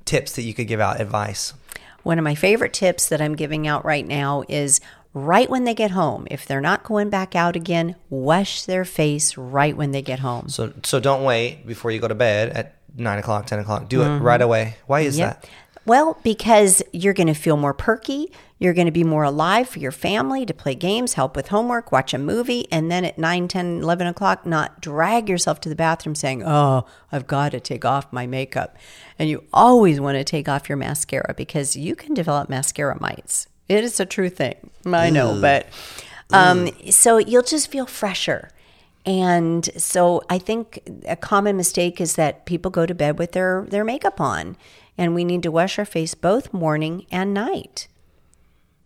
Tips 0.04 0.32
that 0.32 0.42
you 0.42 0.52
could 0.52 0.66
give 0.66 0.80
out, 0.80 1.00
advice. 1.00 1.54
One 2.02 2.18
of 2.18 2.24
my 2.24 2.35
favorite 2.35 2.72
tips 2.72 3.08
that 3.08 3.20
I'm 3.20 3.37
giving 3.37 3.68
out 3.68 3.85
right 3.85 4.04
now 4.04 4.42
is 4.48 4.80
right 5.14 5.48
when 5.48 5.64
they 5.64 5.75
get 5.75 5.90
home, 5.90 6.27
if 6.31 6.46
they're 6.46 6.61
not 6.61 6.85
going 6.85 7.11
back 7.11 7.35
out 7.35 7.57
again, 7.57 7.96
wash 8.11 8.64
their 8.64 8.85
face 8.85 9.37
right 9.37 9.77
when 9.77 9.92
they 9.92 10.03
get 10.03 10.20
home. 10.20 10.48
So 10.48 10.72
so 10.83 11.01
don't 11.01 11.25
wait 11.25 11.66
before 11.66 11.90
you 11.90 12.01
go 12.01 12.09
to 12.09 12.14
bed 12.14 12.51
at 12.51 12.77
nine 12.96 13.18
o'clock, 13.18 13.46
ten 13.46 13.59
o'clock. 13.59 13.88
Do 13.88 14.03
it 14.03 14.07
mm-hmm. 14.07 14.25
right 14.25 14.40
away. 14.40 14.77
Why 14.87 15.01
is 15.01 15.18
Yep. 15.18 15.42
that? 15.42 15.51
Well, 15.85 16.16
because 16.22 16.81
you're 16.92 17.14
going 17.14 17.27
to 17.27 17.35
feel 17.35 17.57
more 17.57 17.75
perky. 17.75 18.31
You're 18.61 18.75
going 18.75 18.87
to 18.87 18.92
be 18.92 19.03
more 19.03 19.25
alive 19.25 19.68
for 19.68 19.81
your 19.81 19.90
family 19.90 20.46
to 20.46 20.55
play 20.55 20.77
games, 20.77 21.14
help 21.14 21.35
with 21.35 21.48
homework, 21.48 21.90
watch 21.90 22.14
a 22.14 22.18
movie, 22.18 22.68
and 22.70 22.88
then 22.88 23.05
at 23.05 23.18
9, 23.18 23.48
10, 23.48 23.83
11 23.83 24.07
o'clock, 24.07 24.46
not 24.46 24.81
drag 24.81 25.29
yourself 25.29 25.61
to 25.62 25.68
the 25.68 25.75
bathroom 25.75 26.14
saying, 26.14 26.44
Oh, 26.44 26.87
I've 27.11 27.27
got 27.27 27.51
to 27.51 27.61
take 27.61 27.85
off 27.85 28.12
my 28.12 28.29
makeup. 28.29 28.77
And 29.18 29.29
you 29.29 29.42
always 29.53 30.01
want 30.01 30.16
to 30.18 30.25
take 30.25 30.48
off 30.48 30.68
your 30.68 30.79
mascara 30.79 31.35
because 31.37 31.75
you 31.75 31.96
can 31.96 32.14
develop 32.14 32.48
mascara 32.48 32.96
mites. 33.01 33.48
It 33.72 33.85
is 33.85 34.00
a 34.00 34.06
true 34.06 34.28
thing. 34.28 34.70
I 34.87 35.11
know, 35.11 35.40
but 35.40 35.66
um, 36.32 36.68
so 36.90 37.18
you'll 37.18 37.42
just 37.42 37.70
feel 37.70 37.87
fresher. 37.87 38.50
And 39.04 39.68
so 39.76 40.22
I 40.30 40.38
think 40.38 40.80
a 41.06 41.16
common 41.16 41.56
mistake 41.56 42.00
is 42.00 42.14
that 42.16 42.46
people 42.46 42.70
go 42.70 42.87
to 42.87 42.94
bed 42.94 43.18
with 43.18 43.32
their, 43.32 43.66
their 43.68 43.85
makeup 43.85 44.20
on. 44.20 44.56
And 44.98 45.14
we 45.14 45.24
need 45.24 45.42
to 45.44 45.50
wash 45.50 45.78
our 45.78 45.85
face 45.85 46.14
both 46.14 46.52
morning 46.52 47.06
and 47.11 47.32
night 47.32 47.88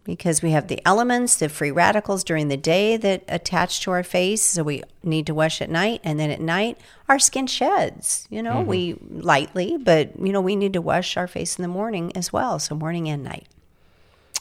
because 0.04 0.40
we 0.40 0.52
have 0.52 0.68
the 0.68 0.80
elements, 0.86 1.34
the 1.34 1.48
free 1.48 1.72
radicals 1.72 2.22
during 2.22 2.46
the 2.46 2.56
day 2.56 2.96
that 2.96 3.24
attach 3.26 3.80
to 3.80 3.90
our 3.90 4.04
face. 4.04 4.40
So 4.40 4.62
we 4.62 4.82
need 5.02 5.26
to 5.26 5.34
wash 5.34 5.60
at 5.60 5.68
night. 5.68 6.00
And 6.04 6.18
then 6.18 6.30
at 6.30 6.40
night, 6.40 6.78
our 7.08 7.18
skin 7.18 7.48
sheds, 7.48 8.26
you 8.30 8.40
know, 8.40 8.60
we 8.60 8.96
lightly, 9.10 9.76
but, 9.76 10.18
you 10.18 10.32
know, 10.32 10.40
we 10.40 10.54
need 10.54 10.72
to 10.74 10.80
wash 10.80 11.16
our 11.16 11.26
face 11.26 11.58
in 11.58 11.62
the 11.62 11.68
morning 11.68 12.12
as 12.16 12.32
well. 12.32 12.60
So 12.60 12.76
morning 12.76 13.08
and 13.08 13.24
night. 13.24 13.48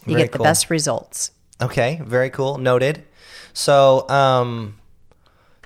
You 0.06 0.14
Very 0.14 0.24
get 0.24 0.32
the 0.32 0.38
cool. 0.40 0.44
best 0.46 0.70
results. 0.70 1.32
Okay, 1.62 2.02
very 2.04 2.30
cool. 2.30 2.58
Noted. 2.58 3.04
So, 3.54 4.08
um, 4.10 4.78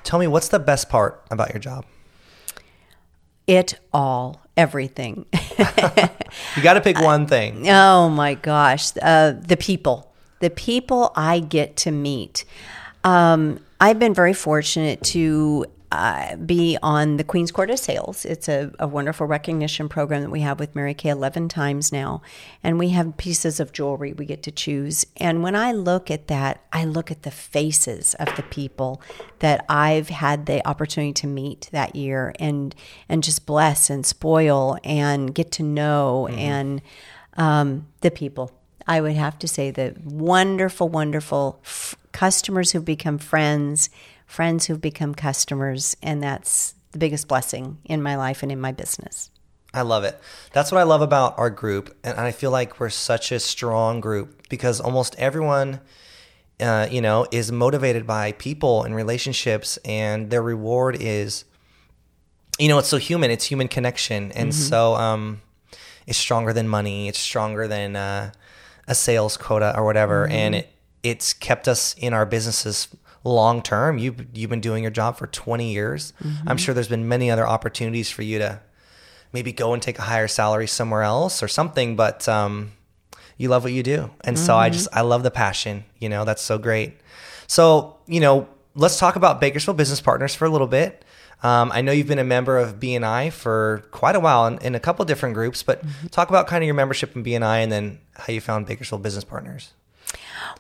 tell 0.04 0.20
me 0.20 0.28
what's 0.28 0.48
the 0.50 0.60
best 0.60 0.90
part 0.90 1.24
about 1.32 1.50
your 1.52 1.60
job? 1.60 1.86
It 3.48 3.80
all, 3.92 4.42
everything. 4.56 5.26
You 6.56 6.62
got 6.62 6.74
to 6.74 6.82
pick 6.82 7.00
one 7.00 7.26
thing. 7.26 7.68
Oh 7.70 8.08
my 8.08 8.36
gosh, 8.36 8.92
uh, 9.02 9.32
the 9.32 9.58
people, 9.58 10.14
the 10.42 10.52
people 10.52 11.12
I 11.16 11.40
get 11.40 11.76
to 11.78 11.92
meet. 11.92 12.46
Um, 13.04 13.60
I've 13.82 13.98
been 13.98 14.14
very 14.14 14.34
fortunate 14.34 15.02
to 15.06 15.66
uh, 15.92 16.36
be 16.36 16.78
on 16.84 17.18
the 17.18 17.24
Queen's 17.24 17.52
Court 17.52 17.72
of 17.72 17.80
Sales. 17.80 18.24
It's 18.24 18.48
a, 18.48 18.72
a, 18.78 18.88
wonderful 18.88 19.26
recognition 19.26 19.90
program 19.90 20.22
that 20.22 20.30
we 20.30 20.42
have 20.42 20.60
with 20.60 20.76
Mary 20.76 20.94
Kay 20.94 21.10
11 21.10 21.50
times 21.50 21.92
now. 21.92 22.22
And 22.64 22.78
we 22.78 22.90
have 22.90 23.18
pieces 23.18 23.60
of 23.60 23.72
jewelry 23.72 24.14
we 24.14 24.26
get 24.26 24.44
to 24.44 24.52
choose. 24.52 25.04
And 25.18 25.42
when 25.42 25.56
I 25.56 25.72
look 25.72 26.12
at 26.12 26.28
that, 26.28 26.64
I 26.72 26.86
look 26.86 27.10
at 27.10 27.24
the 27.24 27.32
faces 27.32 28.14
of 28.16 28.36
the 28.36 28.44
people 28.44 29.02
that 29.40 29.66
I've 29.68 30.10
had 30.10 30.46
the 30.46 30.66
opportunity 30.68 31.14
to 31.14 31.28
meet 31.28 31.70
that 31.72 31.96
year 31.96 32.36
and, 32.40 32.76
and 33.08 33.24
just 33.24 33.48
bless 33.48 33.90
and 33.90 34.06
spoil 34.06 34.78
and 34.84 35.34
get 35.34 35.52
to 35.54 35.64
know 35.64 36.28
mm-hmm. 36.30 36.40
and 36.40 36.82
um, 37.36 37.88
the 38.02 38.12
people. 38.12 38.52
I 38.86 39.02
would 39.02 39.16
have 39.16 39.40
to 39.40 39.48
say 39.48 39.72
the 39.72 39.96
wonderful, 40.04 40.88
wonderful 40.88 41.60
f- 41.64 41.96
customers 42.12 42.72
who've 42.72 42.86
become 42.86 43.18
friends 43.18 43.90
friends 44.30 44.68
who've 44.68 44.80
become 44.80 45.16
customers, 45.16 45.98
and 46.04 46.22
that's 46.22 46.76
the 46.92 47.00
biggest 47.00 47.28
blessing 47.28 47.80
in 47.84 48.02
my 48.02 48.16
life 48.16 48.44
and 48.44 48.52
in 48.52 48.62
my 48.62 48.72
business. 48.72 49.32
I 49.74 49.82
love 49.82 50.04
it. 50.04 50.20
That's 50.54 50.72
what 50.72 50.80
I 50.80 50.84
love 50.84 51.02
about 51.02 51.38
our 51.40 51.50
group, 51.50 51.98
and 52.04 52.18
I 52.20 52.32
feel 52.32 52.52
like 52.52 52.80
we're 52.80 52.92
such 52.92 53.32
a 53.32 53.40
strong 53.40 54.00
group 54.00 54.48
because 54.48 54.80
almost 54.80 55.16
everyone, 55.18 55.82
uh, 56.60 56.88
you 56.92 57.02
know, 57.02 57.26
is 57.32 57.52
motivated 57.52 58.06
by 58.06 58.34
people 58.34 58.84
and 58.84 58.96
relationships, 58.96 59.78
and 59.84 60.30
their 60.30 60.44
reward 60.44 60.96
is, 61.00 61.44
you 62.60 62.68
know, 62.68 62.78
it's 62.78 62.88
so 62.88 62.98
human. 62.98 63.32
It's 63.32 63.46
human 63.46 63.68
connection, 63.68 64.32
and 64.34 64.52
mm-hmm. 64.52 64.62
so 64.62 64.94
um, 64.94 65.42
it's 66.06 66.20
stronger 66.20 66.54
than 66.54 66.68
money. 66.68 67.08
It's 67.08 67.20
stronger 67.20 67.68
than 67.68 67.96
uh, 67.96 68.32
a 68.88 68.94
sales 68.94 69.38
quota 69.38 69.76
or 69.76 69.84
whatever, 69.84 70.26
mm-hmm. 70.26 70.36
and 70.36 70.56
it 70.56 70.72
it's 71.02 71.34
kept 71.34 71.68
us 71.68 71.96
in 71.98 72.14
our 72.14 72.26
businesses 72.26 72.90
long 73.24 73.62
term. 73.62 73.98
You've 73.98 74.26
you've 74.34 74.50
been 74.50 74.62
doing 74.62 74.84
your 74.84 74.92
job 74.92 75.18
for 75.18 75.28
20 75.28 75.72
years. 75.72 76.14
Mm-hmm. 76.24 76.50
I'm 76.50 76.58
sure 76.58 76.74
there's 76.74 76.88
been 76.88 77.08
many 77.08 77.30
other 77.32 77.48
opportunities 77.48 78.10
for 78.10 78.22
you 78.22 78.40
to 78.40 78.62
maybe 79.34 79.52
go 79.52 79.74
and 79.74 79.82
take 79.82 80.00
a 80.00 80.04
higher 80.04 80.28
salary 80.28 80.68
somewhere 80.68 81.04
else 81.04 81.44
or 81.44 81.48
something, 81.48 81.96
but 81.96 82.28
um, 82.28 82.72
you 83.38 83.50
love 83.50 83.64
what 83.64 83.74
you 83.74 83.84
do, 83.84 84.10
and 84.24 84.36
mm-hmm. 84.36 84.46
so 84.46 84.56
I 84.56 84.70
just 84.70 84.88
I 84.94 85.02
love 85.02 85.24
the 85.24 85.32
passion. 85.32 85.86
You 86.00 86.10
know, 86.10 86.26
that's 86.26 86.42
so 86.42 86.58
great. 86.58 87.00
So 87.48 87.98
you 88.08 88.20
know, 88.20 88.48
let's 88.76 88.98
talk 88.98 89.16
about 89.16 89.42
Bakersfield 89.42 89.78
Business 89.78 90.02
Partners 90.02 90.36
for 90.36 90.46
a 90.46 90.50
little 90.50 90.68
bit. 90.68 91.06
Um, 91.42 91.72
I 91.74 91.82
know 91.82 91.94
you've 91.94 92.08
been 92.08 92.20
a 92.20 92.26
member 92.26 92.58
of 92.58 92.82
BNI 92.82 93.32
for 93.32 93.86
quite 93.92 94.16
a 94.16 94.20
while 94.20 94.46
in, 94.48 94.58
in 94.58 94.76
a 94.76 94.80
couple 94.80 95.06
different 95.06 95.36
groups, 95.36 95.64
but 95.64 95.86
mm-hmm. 95.86 96.08
talk 96.08 96.28
about 96.28 96.48
kind 96.48 96.64
of 96.64 96.66
your 96.66 96.76
membership 96.76 97.16
in 97.16 97.24
BNI 97.24 97.64
and 97.64 97.72
then 97.72 98.00
how 98.14 98.34
you 98.34 98.42
found 98.42 98.66
Bakersfield 98.66 99.02
Business 99.04 99.24
Partners. 99.24 99.72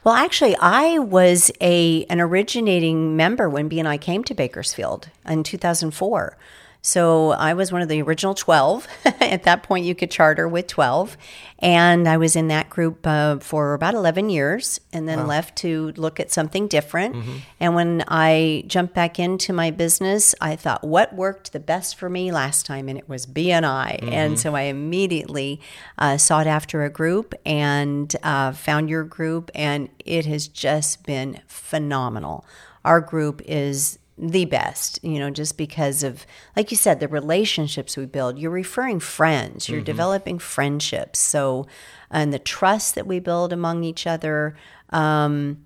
Well, 0.04 0.16
actually, 0.16 0.56
I 0.58 1.00
was 1.00 1.52
a 1.60 2.06
an 2.10 2.22
originating 2.22 3.18
member 3.18 3.50
when 3.50 3.70
BNI 3.70 4.00
came 4.00 4.24
to 4.26 4.34
Bakersfield 4.34 5.10
in 5.28 5.44
2004. 5.44 6.38
So 6.82 7.32
I 7.32 7.54
was 7.54 7.72
one 7.72 7.82
of 7.82 7.90
the 7.90 8.02
original 8.02 8.34
12. 8.34 8.88
At 9.06 9.44
that 9.44 9.64
point, 9.64 9.86
you 9.86 9.96
could 9.96 10.10
charter 10.10 10.48
with 10.48 10.68
12. 10.68 11.18
And 11.60 12.08
I 12.08 12.16
was 12.16 12.38
in 12.38 12.48
that 12.48 12.70
group 12.70 13.06
uh, 13.06 13.40
for 13.40 13.74
about 13.74 13.96
11 13.96 14.30
years 14.30 14.80
and 14.94 15.08
then 15.08 15.20
wow. 15.20 15.26
left 15.26 15.58
to 15.58 15.92
look 15.98 16.22
at 16.22 16.32
something 16.32 16.70
different. 16.70 17.16
Mm-hmm. 17.16 17.38
And 17.60 17.76
when 17.76 18.06
I 18.08 18.64
jumped 18.68 18.94
back 18.94 19.20
into 19.20 19.52
my 19.52 19.72
business, 19.72 20.34
I 20.40 20.56
thought, 20.56 20.86
what 20.86 21.14
worked 21.14 21.52
the 21.52 21.60
best 21.60 21.98
for 21.98 22.10
me 22.10 22.32
last 22.32 22.66
time? 22.66 22.88
And 22.88 22.98
it 22.98 23.10
was 23.10 23.26
BNI. 23.26 24.00
Mm-hmm. 24.00 24.14
And 24.14 24.40
so 24.40 24.56
I 24.56 24.64
immediately 24.64 25.60
uh, 25.98 26.18
sought 26.18 26.48
after 26.48 26.86
a 26.86 26.90
group 26.90 27.34
and 27.46 28.16
uh, 28.24 28.54
found 28.54 28.90
your 28.90 29.04
group. 29.04 29.52
And 29.54 29.90
it 30.06 30.26
has 30.28 30.48
just 30.48 31.06
been 31.06 31.42
phenomenal. 31.46 32.46
Our 32.86 33.02
group 33.02 33.42
is 33.46 34.00
the 34.22 34.46
best, 34.46 35.00
you 35.02 35.18
know, 35.18 35.30
just 35.30 35.58
because 35.58 36.04
of, 36.04 36.26
like 36.56 36.72
you 36.72 36.78
said, 36.78 37.00
the 37.00 37.08
relationships 37.08 37.96
we 37.96 38.06
build. 38.06 38.38
You're 38.38 38.52
referring 38.52 39.00
friends, 39.00 39.70
you're 39.70 39.80
mm-hmm. 39.80 39.86
developing 39.86 40.40
friendships. 40.40 41.20
So, 41.20 41.68
and 42.12 42.34
the 42.34 42.40
trust 42.40 42.96
that 42.96 43.08
we 43.08 43.20
build 43.20 43.54
among 43.54 43.84
each 43.84 44.06
other. 44.06 44.56
Um, 44.90 45.66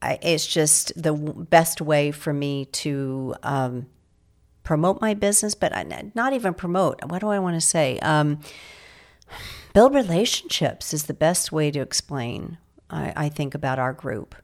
I, 0.00 0.18
it's 0.22 0.46
just 0.46 0.92
the 1.00 1.12
best 1.12 1.80
way 1.80 2.10
for 2.12 2.32
me 2.32 2.66
to 2.66 3.34
um, 3.42 3.86
promote 4.62 5.00
my 5.00 5.14
business, 5.14 5.54
but 5.54 5.72
not 6.14 6.32
even 6.32 6.54
promote. 6.54 7.04
What 7.04 7.20
do 7.20 7.28
I 7.28 7.38
want 7.38 7.56
to 7.56 7.60
say? 7.60 7.98
Um, 7.98 8.40
build 9.74 9.94
relationships 9.94 10.94
is 10.94 11.06
the 11.06 11.14
best 11.14 11.52
way 11.52 11.70
to 11.72 11.80
explain, 11.80 12.58
I, 12.88 13.12
I 13.16 13.28
think, 13.28 13.54
about 13.54 13.78
our 13.78 13.92
group. 13.92 14.36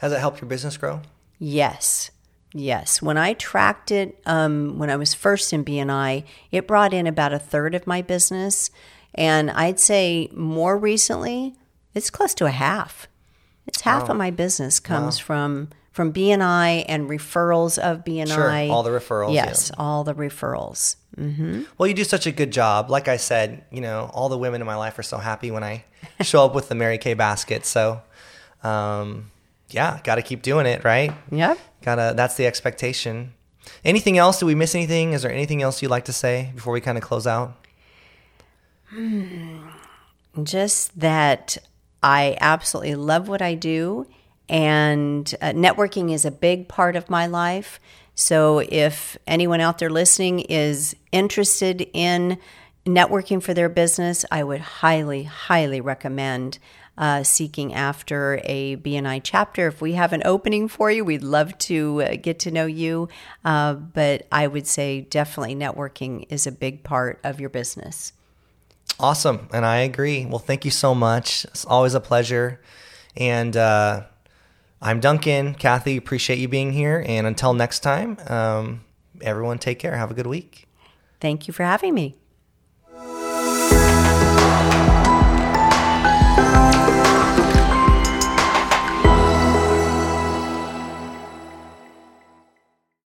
Has 0.00 0.12
it 0.12 0.18
helped 0.18 0.40
your 0.40 0.48
business 0.48 0.76
grow? 0.76 1.00
Yes. 1.38 2.10
Yes. 2.54 3.02
When 3.02 3.18
I 3.18 3.34
tracked 3.34 3.90
it, 3.90 4.20
um, 4.26 4.78
when 4.78 4.90
I 4.90 4.96
was 4.96 5.14
first 5.14 5.52
in 5.52 5.64
BNI, 5.64 6.24
it 6.50 6.66
brought 6.66 6.94
in 6.94 7.06
about 7.06 7.32
a 7.32 7.38
third 7.38 7.74
of 7.74 7.86
my 7.86 8.02
business. 8.02 8.70
And 9.14 9.50
I'd 9.50 9.78
say 9.78 10.30
more 10.32 10.78
recently, 10.78 11.54
it's 11.94 12.10
close 12.10 12.34
to 12.34 12.46
a 12.46 12.50
half. 12.50 13.08
It's 13.66 13.82
half 13.82 14.04
wow. 14.04 14.08
of 14.10 14.16
my 14.16 14.30
business 14.30 14.80
comes 14.80 15.18
wow. 15.20 15.24
from 15.24 15.68
from 15.92 16.12
BNI 16.12 16.84
and 16.88 17.10
referrals 17.10 17.76
of 17.76 18.04
BNI. 18.04 18.32
Sure, 18.32 18.72
all 18.72 18.84
the 18.84 18.90
referrals. 18.90 19.34
Yes, 19.34 19.70
yeah. 19.70 19.82
all 19.82 20.04
the 20.04 20.14
referrals. 20.14 20.94
Mm-hmm. 21.16 21.64
Well, 21.76 21.88
you 21.88 21.94
do 21.94 22.04
such 22.04 22.24
a 22.26 22.30
good 22.30 22.52
job. 22.52 22.88
Like 22.88 23.08
I 23.08 23.16
said, 23.16 23.64
you 23.72 23.80
know, 23.80 24.08
all 24.14 24.28
the 24.28 24.38
women 24.38 24.60
in 24.60 24.66
my 24.66 24.76
life 24.76 24.96
are 25.00 25.02
so 25.02 25.18
happy 25.18 25.50
when 25.50 25.64
I 25.64 25.84
show 26.22 26.44
up 26.44 26.54
with 26.54 26.68
the 26.68 26.76
Mary 26.76 26.98
Kay 26.98 27.14
basket. 27.14 27.66
So, 27.66 28.00
um, 28.62 29.32
yeah, 29.70 30.00
got 30.04 30.16
to 30.16 30.22
keep 30.22 30.42
doing 30.42 30.66
it, 30.66 30.84
right? 30.84 31.12
Yeah. 31.30 31.54
Gotta. 31.82 32.14
That's 32.16 32.36
the 32.36 32.46
expectation. 32.46 33.34
Anything 33.84 34.18
else? 34.18 34.40
Do 34.40 34.46
we 34.46 34.54
miss 34.54 34.74
anything? 34.74 35.12
Is 35.12 35.22
there 35.22 35.32
anything 35.32 35.62
else 35.62 35.82
you'd 35.82 35.90
like 35.90 36.06
to 36.06 36.12
say 36.12 36.52
before 36.54 36.72
we 36.72 36.80
kind 36.80 36.96
of 36.96 37.04
close 37.04 37.26
out? 37.26 37.54
Just 40.42 40.98
that 40.98 41.58
I 42.02 42.36
absolutely 42.40 42.94
love 42.94 43.28
what 43.28 43.42
I 43.42 43.54
do, 43.54 44.06
and 44.48 45.34
uh, 45.42 45.50
networking 45.50 46.12
is 46.12 46.24
a 46.24 46.30
big 46.30 46.68
part 46.68 46.96
of 46.96 47.10
my 47.10 47.26
life. 47.26 47.78
So 48.14 48.60
if 48.60 49.16
anyone 49.26 49.60
out 49.60 49.78
there 49.78 49.90
listening 49.90 50.40
is 50.40 50.96
interested 51.12 51.88
in 51.92 52.38
networking 52.86 53.42
for 53.42 53.54
their 53.54 53.68
business, 53.68 54.24
I 54.30 54.42
would 54.42 54.60
highly, 54.60 55.24
highly 55.24 55.80
recommend 55.80 56.58
uh, 56.98 57.22
seeking 57.22 57.72
after 57.72 58.40
a 58.44 58.76
BNI 58.76 59.20
chapter. 59.22 59.68
If 59.68 59.80
we 59.80 59.92
have 59.92 60.12
an 60.12 60.22
opening 60.24 60.66
for 60.68 60.90
you, 60.90 61.04
we'd 61.04 61.22
love 61.22 61.56
to 61.58 62.02
uh, 62.02 62.16
get 62.20 62.40
to 62.40 62.50
know 62.50 62.66
you. 62.66 63.08
Uh, 63.44 63.74
but 63.74 64.26
I 64.32 64.48
would 64.48 64.66
say 64.66 65.02
definitely 65.02 65.54
networking 65.54 66.26
is 66.28 66.46
a 66.46 66.52
big 66.52 66.82
part 66.82 67.20
of 67.22 67.40
your 67.40 67.50
business. 67.50 68.12
Awesome. 68.98 69.48
And 69.52 69.64
I 69.64 69.78
agree. 69.78 70.26
Well, 70.26 70.40
thank 70.40 70.64
you 70.64 70.72
so 70.72 70.94
much. 70.94 71.44
It's 71.44 71.64
always 71.64 71.94
a 71.94 72.00
pleasure. 72.00 72.60
And 73.16 73.56
uh, 73.56 74.02
I'm 74.82 74.98
Duncan. 74.98 75.54
Cathy, 75.54 75.96
appreciate 75.96 76.40
you 76.40 76.48
being 76.48 76.72
here. 76.72 77.04
And 77.06 77.26
until 77.26 77.54
next 77.54 77.80
time, 77.80 78.18
um, 78.26 78.84
everyone 79.20 79.58
take 79.58 79.78
care. 79.78 79.96
Have 79.96 80.10
a 80.10 80.14
good 80.14 80.26
week. 80.26 80.66
Thank 81.20 81.46
you 81.46 81.54
for 81.54 81.62
having 81.62 81.94
me. 81.94 82.16